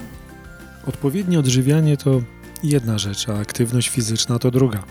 Odpowiednie 0.88 1.40
odżywianie 1.40 1.98
to 1.98 2.22
jedna 2.64 2.98
rzecz, 2.98 3.30
a 3.30 3.40
aktywność 3.40 3.90
fizyczna 3.90 4.40
to 4.40 4.52
druga. 4.52 4.84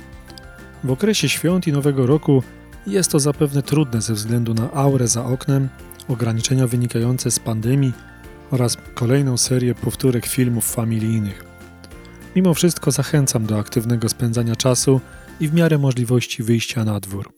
W 0.85 0.91
okresie 0.91 1.29
świąt 1.29 1.67
i 1.67 1.73
Nowego 1.73 2.07
Roku 2.07 2.43
jest 2.87 3.11
to 3.11 3.21
zapewne 3.21 3.63
trudne 3.63 4.03
ze 4.03 4.15
względu 4.15 4.55
na 4.55 4.73
aurę 4.73 5.09
za 5.09 5.25
oknem, 5.25 5.69
ograniczenia 6.09 6.67
wynikające 6.67 7.31
z 7.31 7.39
pandemii 7.39 7.93
oraz 8.51 8.77
kolejną 8.95 9.37
serię 9.37 9.75
powtórek 9.75 10.27
filmów 10.27 10.75
familijnych. 10.75 11.45
mimo 12.37 12.55
wszystko 12.55 12.91
zachęcam 12.91 13.47
do 13.47 13.59
aktywnego 13.59 14.09
spędzania 14.09 14.57
czasu 14.57 15.01
i 15.41 15.49
w 15.49 15.55
miarę 15.55 15.79
możliwości 15.79 16.43
wyjścia 16.43 16.85
na 16.85 17.01
dwór. 17.01 17.33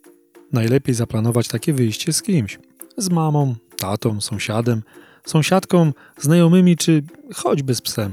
Najlepiej 0.53 0.95
zaplanować 0.95 1.49
takie 1.49 1.73
wyjście 1.73 2.13
z 2.13 2.23
kimś. 2.23 2.59
Z 2.97 3.11
mamą, 3.11 3.55
tatą, 3.77 4.21
sąsiadem, 4.21 4.83
sąsiadką, 5.27 5.93
znajomymi 6.21 6.77
czy 6.77 7.03
choćby 7.35 7.75
z 7.75 7.81
psem. 7.81 8.13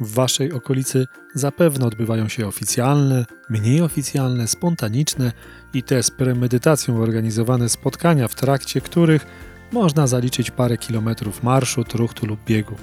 W 0.00 0.14
waszej 0.14 0.52
okolicy 0.52 1.06
zapewne 1.34 1.86
odbywają 1.86 2.28
się 2.28 2.46
oficjalne, 2.46 3.24
mniej 3.50 3.80
oficjalne, 3.80 4.48
spontaniczne 4.48 5.32
i 5.74 5.82
te 5.82 6.02
z 6.02 6.10
premedytacją 6.10 7.02
organizowane 7.02 7.68
spotkania, 7.68 8.28
w 8.28 8.34
trakcie 8.34 8.80
których 8.80 9.26
można 9.72 10.06
zaliczyć 10.06 10.50
parę 10.50 10.78
kilometrów 10.78 11.42
marszu, 11.42 11.84
truchtu 11.84 12.26
lub 12.26 12.44
biegu. 12.44 12.74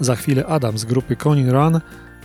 Za 0.00 0.16
chwilę 0.16 0.46
Adam 0.46 0.78
z 0.78 0.84
grupy 0.84 1.16
Conin 1.16 1.50
Run 1.50 1.80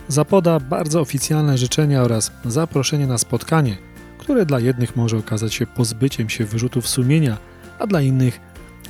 zapoda 0.08 0.60
bardzo 0.60 1.00
oficjalne 1.00 1.58
życzenia 1.58 2.02
oraz 2.02 2.32
zaproszenie 2.44 3.06
na 3.06 3.18
spotkanie, 3.18 3.76
które 4.18 4.46
dla 4.46 4.60
jednych 4.60 4.96
może 4.96 5.16
okazać 5.16 5.54
się 5.54 5.66
pozbyciem 5.66 6.28
się 6.28 6.44
wyrzutów 6.44 6.88
sumienia, 6.88 7.36
a 7.78 7.86
dla 7.86 8.00
innych 8.00 8.40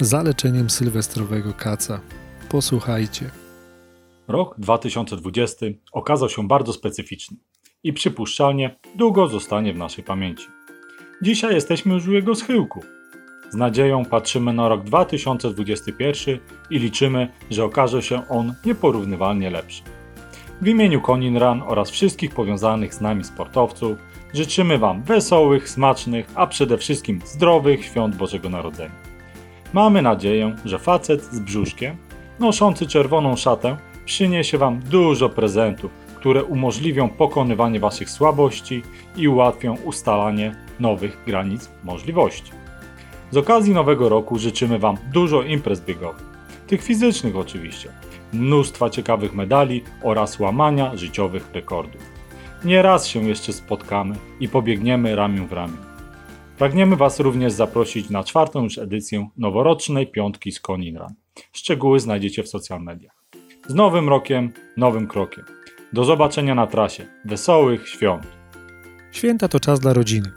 zaleczeniem 0.00 0.70
sylwestrowego 0.70 1.52
kaca. 1.52 2.00
Posłuchajcie. 2.48 3.30
Rok 4.28 4.54
2020 4.58 5.66
okazał 5.92 6.28
się 6.28 6.48
bardzo 6.48 6.72
specyficzny 6.72 7.36
i 7.84 7.92
przypuszczalnie 7.92 8.76
długo 8.96 9.28
zostanie 9.28 9.72
w 9.72 9.76
naszej 9.76 10.04
pamięci. 10.04 10.46
Dzisiaj 11.22 11.54
jesteśmy 11.54 11.94
już 11.94 12.08
u 12.08 12.12
jego 12.12 12.34
schyłku. 12.34 12.82
Z 13.50 13.54
nadzieją 13.54 14.04
patrzymy 14.04 14.52
na 14.52 14.68
rok 14.68 14.84
2021 14.84 16.38
i 16.70 16.78
liczymy, 16.78 17.28
że 17.50 17.64
okaże 17.64 18.02
się 18.02 18.28
on 18.28 18.54
nieporównywalnie 18.64 19.50
lepszy. 19.50 19.82
W 20.60 20.68
imieniu 20.68 21.00
Konin 21.00 21.36
Run 21.36 21.62
oraz 21.66 21.90
wszystkich 21.90 22.34
powiązanych 22.34 22.94
z 22.94 23.00
nami 23.00 23.24
sportowców 23.24 23.98
życzymy 24.34 24.78
Wam 24.78 25.02
wesołych, 25.02 25.68
smacznych, 25.68 26.26
a 26.34 26.46
przede 26.46 26.78
wszystkim 26.78 27.20
zdrowych 27.24 27.84
świąt 27.84 28.16
Bożego 28.16 28.48
Narodzenia. 28.48 29.07
Mamy 29.72 30.02
nadzieję, 30.02 30.54
że 30.64 30.78
facet 30.78 31.22
z 31.22 31.40
brzuszkiem, 31.40 31.96
noszący 32.38 32.86
czerwoną 32.86 33.36
szatę, 33.36 33.76
przyniesie 34.04 34.58
Wam 34.58 34.80
dużo 34.80 35.28
prezentów, 35.28 35.90
które 36.16 36.44
umożliwią 36.44 37.08
pokonywanie 37.08 37.80
Waszych 37.80 38.10
słabości 38.10 38.82
i 39.16 39.28
ułatwią 39.28 39.76
ustalanie 39.84 40.54
nowych 40.80 41.18
granic 41.26 41.70
możliwości. 41.84 42.52
Z 43.30 43.36
okazji 43.36 43.74
Nowego 43.74 44.08
Roku 44.08 44.38
życzymy 44.38 44.78
Wam 44.78 44.96
dużo 45.12 45.42
imprez 45.42 45.80
biegowych, 45.80 46.26
tych 46.66 46.82
fizycznych 46.82 47.36
oczywiście, 47.36 47.88
mnóstwa 48.32 48.90
ciekawych 48.90 49.34
medali 49.34 49.84
oraz 50.02 50.38
łamania 50.38 50.96
życiowych 50.96 51.50
rekordów. 51.54 52.02
Nie 52.64 52.82
raz 52.82 53.06
się 53.06 53.28
jeszcze 53.28 53.52
spotkamy 53.52 54.14
i 54.40 54.48
pobiegniemy 54.48 55.16
ramię 55.16 55.46
w 55.46 55.52
ramię. 55.52 55.87
Pragniemy 56.58 56.96
Was 56.96 57.20
również 57.20 57.52
zaprosić 57.52 58.10
na 58.10 58.24
czwartą 58.24 58.62
już 58.62 58.78
edycję 58.78 59.28
noworocznej 59.36 60.06
piątki 60.06 60.52
z 60.52 60.60
Konin. 60.60 60.98
Szczegóły 61.52 62.00
znajdziecie 62.00 62.42
w 62.42 62.48
social 62.48 62.82
mediach. 62.82 63.24
Z 63.68 63.74
nowym 63.74 64.08
rokiem, 64.08 64.52
nowym 64.76 65.06
krokiem. 65.06 65.44
Do 65.92 66.04
zobaczenia 66.04 66.54
na 66.54 66.66
trasie. 66.66 67.06
Wesołych 67.24 67.88
świąt! 67.88 68.26
Święta 69.12 69.48
to 69.48 69.60
czas 69.60 69.80
dla 69.80 69.92
rodziny. 69.92 70.32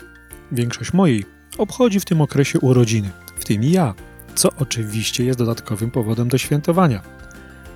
Większość 0.51 0.93
mojej 0.93 1.23
obchodzi 1.57 1.99
w 1.99 2.05
tym 2.05 2.21
okresie 2.21 2.59
urodziny, 2.59 3.09
w 3.35 3.45
tym 3.45 3.63
i 3.63 3.71
ja, 3.71 3.93
co 4.35 4.49
oczywiście 4.59 5.25
jest 5.25 5.39
dodatkowym 5.39 5.91
powodem 5.91 6.27
do 6.27 6.37
świętowania. 6.37 7.01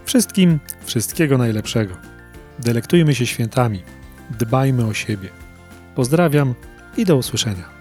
Wszystkim 0.05 0.60
wszystkiego 0.84 1.38
najlepszego. 1.38 1.95
Delektujmy 2.60 3.15
się 3.15 3.25
świętami, 3.25 3.81
dbajmy 4.39 4.86
o 4.86 4.93
siebie. 4.93 5.29
Pozdrawiam 5.95 6.53
i 6.97 7.05
do 7.05 7.17
usłyszenia. 7.17 7.75